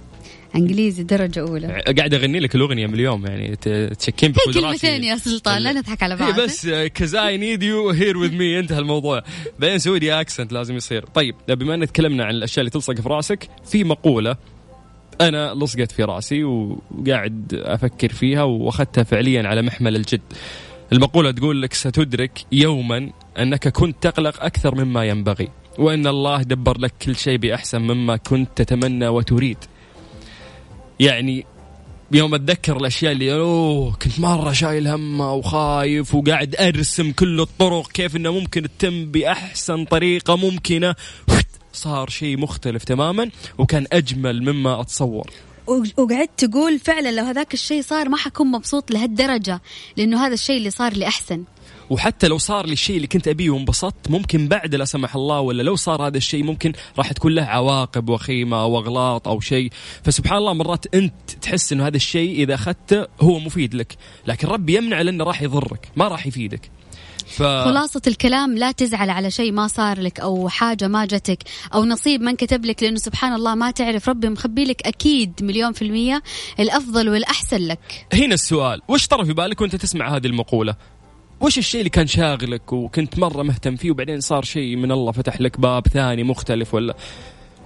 انجليزي 0.56 1.02
درجة 1.02 1.40
أولى. 1.40 1.82
قاعد 1.98 2.14
أغني 2.14 2.40
لك 2.40 2.54
الأغنية 2.54 2.86
من 2.86 2.94
اليوم 2.94 3.26
يعني 3.26 3.56
تشكين 3.98 4.32
بقدراتي 4.32 4.60
كلمتين 4.60 5.04
يا 5.04 5.16
سلطان 5.16 5.62
لا 5.62 5.72
نضحك 5.72 6.02
على 6.02 6.14
هي 6.14 6.18
بعض. 6.18 6.40
بس 6.40 6.68
'Cause 6.68 7.36
I 7.36 7.41
need 7.41 7.62
you 7.62 7.90
here 7.90 8.16
with 8.16 8.32
me 8.32 8.58
انتهى 8.58 8.78
الموضوع. 8.78 9.22
بعدين 9.58 9.78
سعودي 9.78 10.12
accent 10.12 10.52
لازم 10.52 10.76
يصير. 10.76 11.04
طيب 11.06 11.34
بما 11.48 11.74
إن 11.74 11.86
تكلمنا 11.86 12.24
عن 12.24 12.34
الأشياء 12.34 12.60
اللي 12.60 12.70
تلصق 12.70 13.00
في 13.00 13.08
راسك 13.08 13.48
في 13.64 13.84
مقولة 13.84 14.36
أنا 15.20 15.54
لصقت 15.54 15.92
في 15.92 16.04
راسي 16.04 16.44
وقاعد 16.44 17.54
أفكر 17.54 18.08
فيها 18.08 18.42
وأخذتها 18.42 19.04
فعليا 19.04 19.48
على 19.48 19.62
محمل 19.62 19.96
الجد. 19.96 20.20
المقولة 20.92 21.30
تقول 21.30 21.62
لك 21.62 21.74
ستدرك 21.74 22.40
يوما 22.52 23.10
أنك 23.38 23.68
كنت 23.68 23.96
تقلق 24.02 24.44
أكثر 24.44 24.84
مما 24.84 25.04
ينبغي 25.04 25.48
وإن 25.78 26.06
الله 26.06 26.42
دبر 26.42 26.78
لك 26.78 26.92
كل 27.02 27.16
شيء 27.16 27.36
بأحسن 27.36 27.80
مما 27.82 28.16
كنت 28.16 28.48
تتمنى 28.56 29.08
وتريد. 29.08 29.58
يعني 31.00 31.46
يوم 32.12 32.34
أتذكر 32.34 32.76
الأشياء 32.76 33.12
اللي 33.12 33.34
أوه 33.34 33.92
كنت 33.92 34.20
مرة 34.20 34.52
شايل 34.52 34.88
همها 34.88 35.30
وخايف 35.30 36.14
وقاعد 36.14 36.56
أرسم 36.56 37.12
كل 37.12 37.40
الطرق 37.40 37.92
كيف 37.92 38.16
إنه 38.16 38.32
ممكن 38.32 38.62
تتم 38.62 39.04
بأحسن 39.04 39.84
طريقة 39.84 40.36
ممكنة. 40.36 40.94
صار 41.72 42.08
شيء 42.08 42.38
مختلف 42.38 42.84
تماما 42.84 43.30
وكان 43.58 43.86
أجمل 43.92 44.42
مما 44.42 44.80
أتصور. 44.80 45.30
وقعدت 45.96 46.44
تقول 46.44 46.78
فعلا 46.78 47.12
لو 47.12 47.24
هذاك 47.24 47.54
الشيء 47.54 47.82
صار 47.82 48.08
ما 48.08 48.16
حكون 48.16 48.46
مبسوط 48.46 48.90
لهالدرجة 48.90 49.60
لأنه 49.96 50.26
هذا 50.26 50.34
الشيء 50.34 50.56
اللي 50.56 50.70
صار 50.70 50.92
لي 50.92 51.06
احسن 51.06 51.44
وحتى 51.90 52.28
لو 52.28 52.38
صار 52.38 52.66
لي 52.66 52.72
الشيء 52.72 52.96
اللي 52.96 53.06
كنت 53.06 53.28
أبيه 53.28 53.50
وانبسطت 53.50 54.10
ممكن 54.10 54.48
بعد 54.48 54.74
لا 54.74 54.84
سمح 54.84 55.16
الله 55.16 55.40
ولا 55.40 55.62
لو 55.62 55.76
صار 55.76 56.06
هذا 56.06 56.16
الشيء 56.16 56.44
ممكن 56.44 56.72
راح 56.98 57.12
تكون 57.12 57.34
له 57.34 57.42
عواقب 57.42 58.08
وخيمة 58.08 58.62
أو 58.62 58.78
أغلاط 58.78 59.28
أو 59.28 59.40
شيء. 59.40 59.70
فسبحان 60.04 60.38
الله 60.38 60.52
مرات 60.52 60.94
أنت 60.94 61.30
تحس 61.42 61.72
إنه 61.72 61.86
هذا 61.86 61.96
الشيء 61.96 62.42
إذا 62.42 62.54
أخذته 62.54 63.06
هو 63.20 63.38
مفيد 63.38 63.74
لك 63.74 63.96
لكن 64.26 64.48
ربي 64.48 64.76
يمنع 64.76 65.02
لأنه 65.02 65.24
راح 65.24 65.42
يضرك 65.42 65.88
ما 65.96 66.08
راح 66.08 66.26
يفيدك. 66.26 66.70
ف 67.26 67.42
خلاصة 67.42 68.02
الكلام 68.06 68.58
لا 68.58 68.72
تزعل 68.72 69.10
على 69.10 69.30
شيء 69.30 69.52
ما 69.52 69.66
صار 69.66 70.00
لك 70.00 70.20
أو 70.20 70.48
حاجة 70.48 70.88
ما 70.88 71.04
جتك 71.04 71.38
أو 71.74 71.84
نصيب 71.84 72.22
ما 72.22 72.30
انكتب 72.30 72.64
لك 72.64 72.82
لأنه 72.82 72.96
سبحان 72.96 73.32
الله 73.32 73.54
ما 73.54 73.70
تعرف 73.70 74.08
ربي 74.08 74.28
مخبي 74.28 74.64
لك 74.64 74.86
أكيد 74.86 75.32
مليون 75.42 75.72
في 75.72 75.82
المية 75.82 76.22
الأفضل 76.60 77.08
والأحسن 77.08 77.66
لك. 77.66 78.06
هنا 78.12 78.34
السؤال 78.34 78.82
وش 78.88 79.06
طرى 79.06 79.24
في 79.24 79.32
بالك 79.32 79.60
وأنت 79.60 79.76
تسمع 79.76 80.16
هذه 80.16 80.26
المقولة؟ 80.26 80.76
وش 81.40 81.58
الشيء 81.58 81.80
اللي 81.80 81.90
كان 81.90 82.06
شاغلك 82.06 82.72
وكنت 82.72 83.18
مرة 83.18 83.42
مهتم 83.42 83.76
فيه 83.76 83.90
وبعدين 83.90 84.20
صار 84.20 84.44
شيء 84.44 84.76
من 84.76 84.92
الله 84.92 85.12
فتح 85.12 85.40
لك 85.40 85.60
باب 85.60 85.88
ثاني 85.88 86.22
مختلف 86.22 86.74
ولا؟ 86.74 86.96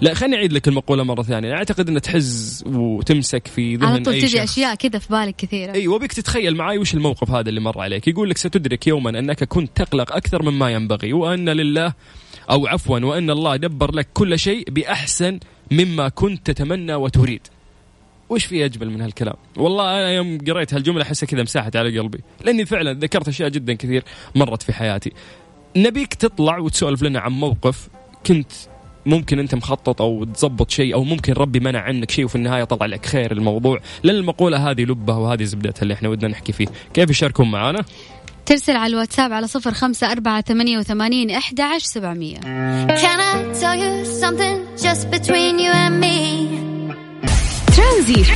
لا 0.00 0.14
خليني 0.14 0.36
أعيد 0.36 0.52
لك 0.52 0.68
المقولة 0.68 1.02
مرة 1.02 1.22
ثانية. 1.22 1.48
أنا 1.48 1.58
أعتقد 1.58 1.88
أنها 1.88 2.00
تحز 2.00 2.64
وتمسك 2.66 3.46
في 3.46 3.76
ذهن 3.76 3.88
على 3.88 4.02
طول 4.02 4.14
تجي 4.14 4.28
شخص. 4.28 4.40
أشياء 4.42 4.74
كذا 4.74 4.98
في 4.98 5.08
بالك 5.12 5.36
كثيرة. 5.36 5.72
إي 5.72 5.88
وبك 5.88 6.12
تتخيل 6.12 6.56
معاي 6.56 6.78
وش 6.78 6.94
الموقف 6.94 7.30
هذا 7.30 7.48
اللي 7.48 7.60
مر 7.60 7.80
عليك. 7.80 8.08
يقول 8.08 8.30
لك 8.30 8.38
ستدرك 8.38 8.86
يوما 8.86 9.10
أنك 9.10 9.44
كنت 9.44 9.70
تقلق 9.74 10.16
أكثر 10.16 10.42
مما 10.50 10.70
ينبغي 10.70 11.12
وأن 11.12 11.48
لله 11.48 11.94
أو 12.50 12.66
عفوا 12.66 12.98
وأن 12.98 13.30
الله 13.30 13.56
دبر 13.56 13.94
لك 13.94 14.08
كل 14.14 14.38
شيء 14.38 14.70
بأحسن 14.70 15.38
مما 15.70 16.08
كنت 16.08 16.50
تتمنى 16.50 16.94
وتريد. 16.94 17.40
وش 18.34 18.44
في 18.44 18.64
اجمل 18.64 18.90
من 18.90 19.00
هالكلام؟ 19.00 19.34
والله 19.56 19.90
أنا 19.90 20.10
يوم 20.10 20.38
قريت 20.48 20.74
هالجملة 20.74 21.02
احسها 21.02 21.26
كذا 21.26 21.42
مساحت 21.42 21.76
على 21.76 21.98
قلبي 21.98 22.20
لأني 22.44 22.66
فعلا 22.66 22.92
ذكرت 22.92 23.28
أشياء 23.28 23.48
جدا 23.48 23.74
كثير 23.74 24.04
مرت 24.34 24.62
في 24.62 24.72
حياتي. 24.72 25.12
نبيك 25.76 26.14
تطلع 26.14 26.58
وتسولف 26.58 27.02
لنا 27.02 27.20
عن 27.20 27.32
موقف 27.32 27.88
كنت 28.26 28.52
ممكن 29.06 29.38
أنت 29.38 29.54
مخطط 29.54 30.02
أو 30.02 30.24
تزبط 30.24 30.70
شيء 30.70 30.94
أو 30.94 31.04
ممكن 31.04 31.32
ربي 31.32 31.60
منع 31.60 31.80
عنك 31.80 32.10
شيء 32.10 32.24
وفي 32.24 32.36
النهاية 32.36 32.64
طلع 32.64 32.86
لك 32.86 33.06
خير 33.06 33.32
الموضوع. 33.32 33.80
لأن 34.02 34.16
المقولة 34.16 34.70
هذه 34.70 34.82
لبها 34.82 35.16
وهذه 35.16 35.44
زبدتها 35.44 35.82
اللي 35.82 35.94
إحنا 35.94 36.08
ودنا 36.08 36.28
نحكي 36.30 36.52
فيه. 36.52 36.66
كيف 36.94 37.10
يشاركون 37.10 37.50
معنا 37.50 37.84
ترسل 38.46 38.76
على 38.76 38.92
الواتساب 38.92 39.32
على 39.32 39.46
صفر 39.46 39.72
خمسة 39.72 40.12
أربعة 40.12 40.40
ثمانية 40.40 40.78
وثمانين 40.78 41.30
أحد 41.30 41.60
عشر 41.60 41.84
سبعمية. 41.84 42.36
Can 42.86 43.20
I 43.20 43.60
tell 43.60 43.76
you 43.76 44.04
something 44.04 44.56
just 44.76 45.10
between 45.10 45.58
you 45.58 45.70
and 45.70 46.00
me? 46.00 46.73
ترانزيت. 47.76 48.26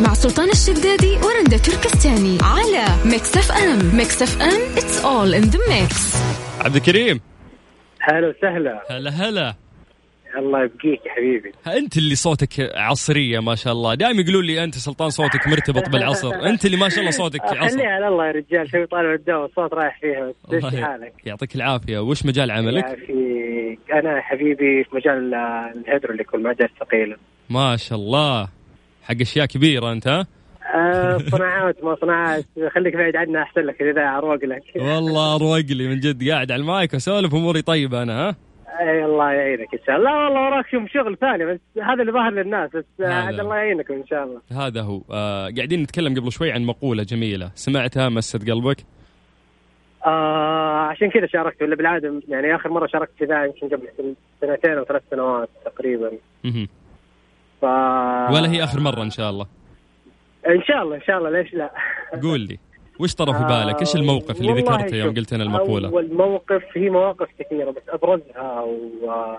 مع 0.00 0.14
سلطان 0.14 0.50
الشدادي 0.50 1.16
ورندا 1.16 1.56
تركستاني 1.56 2.38
على 2.42 2.84
Mix 3.04 3.36
FM 3.36 3.96
Mix 3.96 4.22
FM 4.22 4.60
it's 4.76 5.04
all 5.04 5.42
in 5.42 5.50
the 5.54 5.58
mix. 5.58 6.16
عبد 6.60 6.76
الكريم. 6.76 7.20
هلا 8.00 8.28
وسهلا. 8.28 8.82
هلا 8.90 9.10
هلا. 9.10 9.54
الله 10.38 10.64
يبقيك 10.64 11.06
يا 11.06 11.10
حبيبي. 11.12 11.52
انت 11.66 11.96
اللي 11.96 12.14
صوتك 12.14 12.70
عصرية 12.74 13.40
ما 13.40 13.54
شاء 13.54 13.72
الله. 13.72 13.94
دائما 13.94 14.20
يقولوا 14.22 14.42
لي 14.42 14.64
أنت 14.64 14.74
سلطان 14.74 15.10
صوتك 15.10 15.48
مرتبط 15.48 15.88
بالعصر. 15.88 16.34
انت 16.34 16.64
اللي 16.66 16.76
ما 16.76 16.88
شاء 16.88 17.00
الله 17.00 17.10
صوتك 17.10 17.40
عصر. 17.40 17.76
خليها 17.76 17.88
على 17.88 18.08
الله 18.08 18.26
يا 18.26 18.32
رجال 18.32 18.70
شوي 18.70 18.86
طالع 18.86 19.14
الدوام 19.14 19.46
الصوت 19.46 19.74
رايح 19.74 20.00
فيها 20.00 20.32
بس 20.48 20.74
حالك؟ 20.74 21.12
يعطيك 21.24 21.54
العافية. 21.56 21.98
وش 21.98 22.26
مجال 22.26 22.50
عملك؟ 22.50 22.98
في 23.06 23.78
أنا 23.92 24.20
حبيبي 24.20 24.84
في 24.84 24.96
مجال 24.96 25.34
الهيدروليك 25.34 26.34
والمعدات 26.34 26.70
الثقيله 26.70 27.16
ما 27.50 27.76
شاء 27.76 27.98
الله. 27.98 28.48
حق 29.02 29.20
أشياء 29.20 29.46
كبيرة 29.46 29.92
أنت 29.92 30.08
ها؟ 30.08 30.26
آه، 30.74 31.18
صناعات 31.32 31.84
ما 31.84 31.96
صناعات. 32.00 32.44
خليك 32.74 32.94
بعيد 32.96 33.16
عنا 33.16 33.42
أحسن 33.42 33.60
لك 33.60 33.82
إذا 33.82 34.02
أروق 34.18 34.44
لك. 34.44 34.62
والله 34.76 35.34
أروق 35.34 35.58
لي 35.58 35.88
من 35.88 36.00
جد. 36.00 36.28
قاعد 36.30 36.52
على 36.52 36.60
المايك 36.60 36.94
واسولف 36.94 37.34
أموري 37.34 37.62
طيبة 37.62 38.02
أنا 38.02 38.28
ها؟ 38.28 38.36
اي 38.80 39.04
الله 39.04 39.32
يعينك 39.32 39.74
إن 39.74 39.80
شاء 39.86 39.96
الله. 39.96 40.10
لا 40.10 40.24
والله 40.24 40.40
وراك 40.46 40.66
شوف 40.68 40.82
شغل 40.92 41.16
ثاني 41.16 41.44
بس 41.44 41.60
هذا 41.82 42.00
اللي 42.00 42.12
ظاهر 42.12 42.30
للناس 42.30 42.70
بس 42.70 42.84
هذا. 43.00 43.14
عاد 43.14 43.40
الله 43.40 43.56
يعينكم 43.56 43.94
إن 43.94 44.06
شاء 44.06 44.24
الله. 44.24 44.66
هذا 44.66 44.82
هو. 44.82 45.02
آه 45.10 45.48
قاعدين 45.56 45.82
نتكلم 45.82 46.14
قبل 46.20 46.32
شوي 46.32 46.52
عن 46.52 46.62
مقولة 46.64 47.02
جميلة. 47.02 47.50
سمعتها 47.54 48.08
مست 48.08 48.50
قلبك؟ 48.50 48.76
آه 50.06 50.80
عشان 50.90 51.10
كذا 51.10 51.26
شاركت 51.26 51.62
ولا 51.62 51.76
بالعادة 51.76 52.22
يعني 52.28 52.54
آخر 52.56 52.70
مرة 52.70 52.86
شاركت 52.86 53.12
في 53.18 53.24
ذا 53.24 53.44
يمكن 53.44 53.76
قبل 53.76 53.88
سن- 53.98 54.14
سنتين 54.40 54.78
أو 54.78 54.84
ثلاث 54.84 55.02
سنوات 55.10 55.48
تقريبا. 55.64 56.10
مهم. 56.44 56.68
ف 57.60 57.64
ولا 58.34 58.50
هي 58.50 58.64
آخر 58.64 58.80
مرة 58.80 59.02
إن 59.02 59.10
شاء 59.10 59.30
الله. 59.30 59.46
إن 60.48 60.62
شاء 60.62 60.82
الله 60.82 60.96
إن 60.96 61.02
شاء 61.02 61.18
الله 61.18 61.30
ليش 61.30 61.54
لا؟ 61.54 61.70
قول 62.22 62.40
لي. 62.40 62.58
وش 63.00 63.14
طرى 63.14 63.32
في 63.32 63.44
بالك؟ 63.44 63.80
إيش 63.80 63.96
الموقف 63.96 64.40
اللي 64.40 64.52
آه، 64.52 64.54
ذكرته 64.54 64.96
يوم 64.96 65.14
قلت 65.14 65.32
أنا 65.32 65.42
المقولة؟ 65.44 65.88
أول 65.88 66.14
موقف 66.14 66.62
هي 66.74 66.90
مواقف 66.90 67.28
كثيرة 67.38 67.70
بس 67.70 67.82
أبرزها 67.88 68.60
و... 68.62 69.36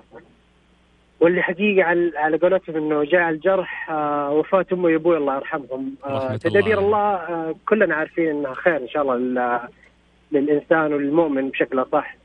واللي 1.19 1.41
حقيقة 1.41 1.83
على 1.83 2.11
على 2.15 2.37
قولتهم 2.37 2.75
إنه 2.75 3.03
جاء 3.03 3.21
على 3.21 3.35
الجرح 3.35 3.89
آه، 3.91 4.31
وفاة 4.31 4.65
امي 4.73 4.93
وأبوي 4.95 5.17
الله 5.17 5.35
يرحمهم. 5.35 5.95
آه، 6.05 6.17
الله 6.25 6.37
تدابير. 6.37 6.79
الله 6.79 6.97
آه، 7.15 7.55
كلنا 7.69 7.95
عارفين 7.95 8.29
انها 8.29 8.53
خير 8.53 8.77
إن 8.77 8.87
شاء 8.87 9.01
الله 9.01 9.15
لل- 9.17 9.59
للإنسان 10.31 10.93
وللمؤمن 10.93 11.49
بشكل 11.49 11.79
أصح. 11.81 12.15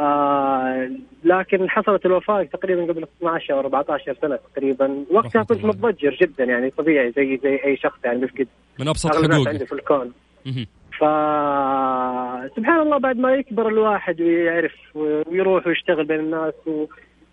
آه 0.00 0.90
لكن 1.24 1.70
حصلت 1.70 2.06
الوفاة 2.06 2.42
تقريبا 2.42 2.82
قبل 2.92 3.02
12 3.18 3.54
أو 3.54 3.60
14 3.60 4.16
سنة 4.22 4.38
تقريبا. 4.54 5.04
وقتها 5.10 5.42
كنت 5.42 5.58
الله. 5.58 5.68
متضجر 5.68 6.16
جدا 6.20 6.44
يعني 6.44 6.70
طبيعي 6.70 7.12
زي 7.16 7.40
زي 7.42 7.60
أي 7.64 7.76
شخص 7.76 7.98
يعني 8.04 8.18
بيفقد 8.20 8.46
من 8.78 8.88
حقوقي 8.88 9.50
عنده 9.50 9.64
في 9.64 9.72
الكون. 9.72 10.12
مهم. 10.46 10.66
ف 10.98 11.04
سبحان 12.56 12.80
الله 12.80 12.98
بعد 12.98 13.16
ما 13.16 13.32
يكبر 13.32 13.68
الواحد 13.68 14.20
ويعرف 14.20 14.74
ويروح 14.94 15.66
ويشتغل 15.66 16.04
بين 16.04 16.20
الناس 16.20 16.54
و... 16.66 16.86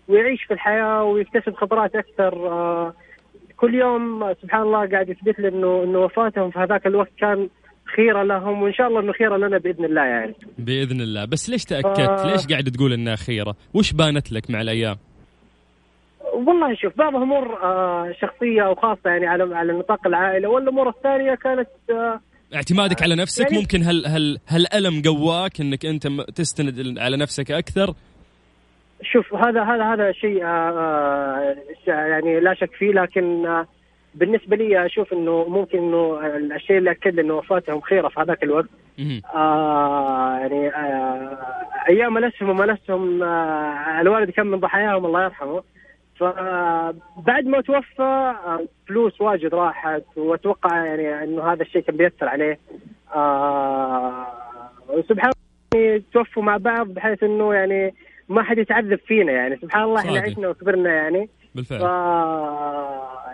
ويعيش 0.08 0.44
في 0.44 0.54
الحياة 0.54 1.04
ويكتسب 1.04 1.54
خبرات 1.54 1.94
أكثر 1.96 2.48
آه، 2.48 2.94
كل 3.56 3.74
يوم 3.74 4.34
سبحان 4.42 4.62
الله 4.62 4.90
قاعد 4.90 5.08
يثبت 5.08 5.40
لي 5.40 5.48
انه 5.48 5.82
إنه 5.84 5.98
وفاتهم 5.98 6.50
في 6.50 6.58
هذاك 6.58 6.86
الوقت 6.86 7.10
كان 7.18 7.48
خيرة 7.96 8.22
لهم 8.22 8.62
وإن 8.62 8.72
شاء 8.72 8.88
الله 8.88 9.00
إنه 9.00 9.12
خيرة 9.12 9.36
لنا 9.36 9.58
بإذن 9.58 9.84
الله 9.84 10.04
يعني 10.04 10.34
بإذن 10.58 11.00
الله 11.00 11.24
بس 11.24 11.50
ليش 11.50 11.64
تأكدت 11.64 12.08
آه. 12.08 12.32
ليش 12.32 12.46
قاعد 12.46 12.64
تقول 12.64 12.92
إنها 12.92 13.16
خيرة 13.16 13.56
وش 13.74 13.92
بانت 13.92 14.32
لك 14.32 14.50
مع 14.50 14.60
الأيام 14.60 14.96
والله 16.34 16.74
شوف 16.74 16.98
بعض 16.98 17.14
امور 17.14 17.62
آه، 17.62 18.12
شخصية 18.20 18.66
أو 18.66 18.74
خاصة 18.74 19.10
يعني 19.10 19.26
على 19.26 19.56
على 19.56 19.72
نطاق 19.72 20.06
العائلة 20.06 20.48
والأمور 20.48 20.88
الثانية 20.88 21.34
كانت 21.34 21.68
آه، 21.90 22.20
اعتمادك 22.54 23.02
على 23.02 23.14
نفسك 23.14 23.44
يعني- 23.44 23.58
ممكن 23.58 23.82
هل 23.82 24.06
هل 24.06 24.38
هالألم 24.48 25.02
قواك 25.02 25.60
إنك 25.60 25.86
أنت 25.86 26.06
تستند 26.34 26.98
على 26.98 27.16
نفسك 27.16 27.50
أكثر. 27.50 27.94
شوف 29.02 29.34
هذا 29.34 29.62
هذا 29.62 29.84
هذا 29.92 30.12
شيء 30.12 30.44
آه، 30.44 30.48
آه، 31.88 31.90
يعني 31.90 32.40
لا 32.40 32.54
شك 32.54 32.70
فيه 32.78 32.92
لكن 32.92 33.46
آه، 33.46 33.66
بالنسبة 34.14 34.56
لي 34.56 34.86
أشوف 34.86 35.12
إنه 35.12 35.44
ممكن 35.48 35.78
إنه 35.78 36.20
الشيء 36.56 36.78
اللي 36.78 36.90
أكد 36.90 37.18
إنه 37.18 37.34
وفاتهم 37.34 37.80
خيره 37.80 38.08
في 38.08 38.20
هذاك 38.20 38.42
الوقت. 38.42 38.66
آه 39.34 40.38
يعني 40.40 40.68
آه 40.68 41.38
أيام 41.88 42.14
منسهم 42.14 42.50
ومنسهم 42.50 43.22
آه 43.22 44.00
الوالد 44.00 44.30
كان 44.30 44.46
من 44.46 44.60
ضحاياهم 44.60 45.06
الله 45.06 45.24
يرحمه. 45.24 45.62
فبعد 46.20 47.44
ما 47.46 47.60
توفى 47.60 48.34
فلوس 48.88 49.20
واجد 49.20 49.54
راحت 49.54 50.02
وأتوقع 50.16 50.84
يعني 50.84 51.24
إنه 51.24 51.52
هذا 51.52 51.62
الشيء 51.62 51.82
كان 51.82 51.96
بيأثر 51.96 52.28
عليه. 52.28 52.58
آه 53.14 54.26
وسبحان 54.88 55.30
الله 55.74 55.84
يعني 55.86 56.02
توفوا 56.12 56.42
مع 56.42 56.56
بعض 56.56 56.86
بحيث 56.88 57.22
إنه 57.22 57.54
يعني 57.54 57.94
ما 58.28 58.42
حد 58.42 58.58
يتعذب 58.58 58.98
فينا 59.06 59.32
يعني. 59.32 59.56
سبحان 59.56 59.82
الله 59.82 60.00
إحنا. 60.00 60.20
عشنا 60.20 60.48
وكبرنا 60.48 60.94
يعني. 60.94 61.26
ف 61.26 61.56
بالفعل 61.56 61.80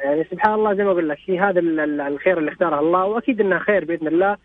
يعني 0.04 0.24
سبحان 0.30 0.54
الله 0.54 0.74
زي 0.74 0.84
ما 0.84 0.90
أقول 0.90 1.08
لك 1.08 1.18
هي 1.26 1.40
هذا 1.40 1.60
ال- 1.60 1.80
ال- 1.80 2.00
الخير 2.00 2.38
اللي 2.38 2.50
اختاره 2.50 2.80
الله 2.80 3.04
وأكيد 3.04 3.40
إنها 3.40 3.58
خير 3.58 3.84
بإذن 3.84 4.06
الله. 4.08 4.36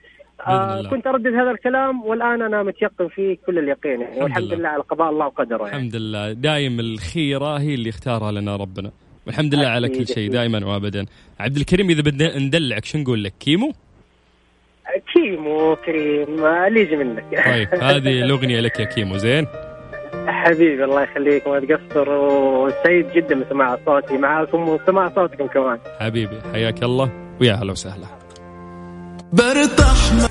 آه. 0.47 0.89
كنت 0.89 1.07
اردد 1.07 1.27
هذا 1.33 1.51
الكلام 1.51 2.05
والآن 2.05 2.41
أنا 2.41 2.63
متيقن 2.63 3.07
فيه 3.07 3.37
كل 3.45 3.59
اليقين. 3.59 4.01
يعني 4.01 4.21
والحمد 4.21 4.43
لله. 4.43 4.55
لله 4.55 4.69
على 4.69 4.81
قضاء 4.83 5.09
الله 5.09 5.25
وقدره 5.25 5.63
يعني. 5.67 5.77
الحمد 5.77 5.95
لله. 5.95 6.31
دايم 6.33 6.79
الخيرة 6.79 7.59
هي 7.59 7.73
اللي 7.73 7.89
اختارها 7.89 8.31
لنا 8.31 8.55
ربنا. 8.55 8.91
والحمد 9.27 9.55
لله 9.55 9.67
على 9.67 9.89
كل 9.89 10.07
شيء. 10.07 10.31
دائما 10.31 10.65
وابدا. 10.65 11.05
عبد 11.39 11.57
الكريم 11.57 11.89
إذا 11.89 12.01
بدنا 12.01 12.39
ندلعك 12.39 12.85
شو 12.85 12.97
نقول 12.97 13.23
لك؟ 13.23 13.33
كيمو؟ 13.39 13.73
كيمو 15.13 15.75
كريم. 15.75 16.45
اللي 16.45 16.81
يجي 16.81 16.95
منك. 16.95 17.23
طيب 17.45 17.67
هذه 17.91 18.23
الأغنية 18.23 18.59
لك 18.59 18.79
يا 18.79 18.85
كيمو. 18.85 19.17
زين؟ 19.17 19.47
حبيبي 20.27 20.83
الله 20.83 21.01
يخليك 21.01 21.47
ما 21.47 21.59
تقصر. 21.59 22.09
وسعيد 22.09 23.11
جدا 23.15 23.43
بسماع 23.43 23.77
صوتي 23.85 24.17
معاكم 24.17 24.69
وسماع 24.69 25.09
صوتكم 25.09 25.47
كمان. 25.47 25.79
حبيبي 25.99 26.37
حياك 26.53 26.83
الله. 26.83 27.11
ويا 27.41 27.53
هلا 27.53 27.71
وسهلا. 27.71 28.05
برتاح 29.33 30.30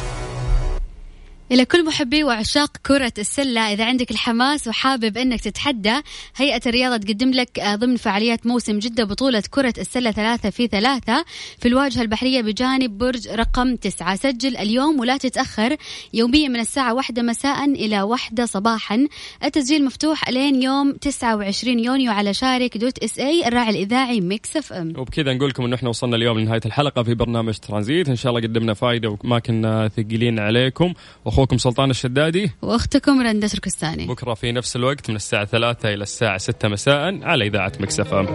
إلى 1.51 1.65
كل 1.65 1.85
محبي 1.85 2.23
وعشاق 2.23 2.77
كرة 2.85 3.13
السلة. 3.17 3.73
إذا 3.73 3.85
عندك 3.85 4.11
الحماس 4.11 4.67
وحابب 4.67 5.17
أنك 5.17 5.41
تتحدى 5.41 5.93
هيئة 6.35 6.61
الرياضة 6.65 6.97
تقدم 6.97 7.31
لك 7.31 7.59
آه، 7.59 7.75
ضمن 7.75 7.95
فعاليات 7.97 8.47
موسم 8.47 8.79
جدة 8.79 9.03
بطولة 9.03 9.43
كرة 9.49 9.73
السلة 9.77 10.11
ثلاثة 10.11 10.49
في 10.49 10.67
ثلاثة 10.67 11.25
في 11.59 11.67
الواجهة 11.67 12.01
البحرية 12.01 12.41
بجانب 12.41 12.97
برج 12.97 13.27
رقم 13.27 13.75
تسعة. 13.75 14.15
سجل 14.15 14.57
اليوم 14.57 14.99
ولا 14.99 15.17
تتأخر. 15.17 15.75
يوميا 16.13 16.47
من 16.47 16.59
الساعة 16.59 16.93
واحدة 16.93 17.21
مساء 17.21 17.65
إلى 17.65 18.01
واحدة 18.01 18.45
صباحا. 18.45 19.07
التسجيل 19.43 19.85
مفتوح 19.85 20.29
لين 20.29 20.63
يوم 20.63 20.91
29 20.91 21.79
يونيو 21.79 22.11
على 22.11 22.33
شارك 22.33 22.77
dot 22.77 22.97
SA 22.99 23.47
الراعي 23.47 23.69
الإذاعي 23.69 24.21
Mix 24.21 24.57
FM. 24.57 24.93
وبكذا 24.97 25.33
نقول 25.33 25.49
لكم 25.49 25.65
انه 25.65 25.75
إحنا 25.75 25.89
وصلنا 25.89 26.15
اليوم 26.15 26.39
لنهاية 26.39 26.61
الحلقة 26.65 27.03
في 27.03 27.13
برنامج 27.13 27.57
ترانزيت. 27.57 28.09
إن 28.09 28.15
شاء 28.15 28.29
الله 28.29 28.47
قدمنا 28.47 28.73
فائده 28.73 29.17
وما 29.23 29.39
كنا 29.39 29.87
ثقيلين 29.87 30.39
عليكم. 30.39 30.93
واخوكم 31.41 31.57
سلطان 31.57 31.89
الشدادي. 31.89 32.51
وأختكم 32.61 33.21
رندة 33.21 33.47
تركستاني 33.47 34.07
بكرة 34.07 34.33
في 34.33 34.51
نفس 34.51 34.75
الوقت 34.75 35.09
من 35.09 35.15
الساعة 35.15 35.45
3 35.45 35.89
إلى 35.93 36.03
الساعة 36.03 36.37
6 36.37 36.67
مساء 36.67 37.23
على 37.23 37.47
إذاعة 37.47 37.71
Mix 37.79 38.13
FM. 38.13 38.27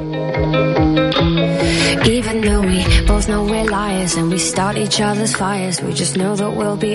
Even 2.19 2.40
though 2.47 2.62
we 2.71 2.81
both 3.11 3.27
know 3.31 3.42
we're 3.53 3.69
liars 3.79 4.12
and 4.19 4.27
we 4.35 4.38
start 4.38 4.75
each 4.85 4.99
other's 5.01 5.35
fires, 5.42 5.77
we 5.83 5.92
just 6.03 6.14
know 6.16 6.33
that 6.40 6.51
we'll 6.59 6.81
be 6.88 6.95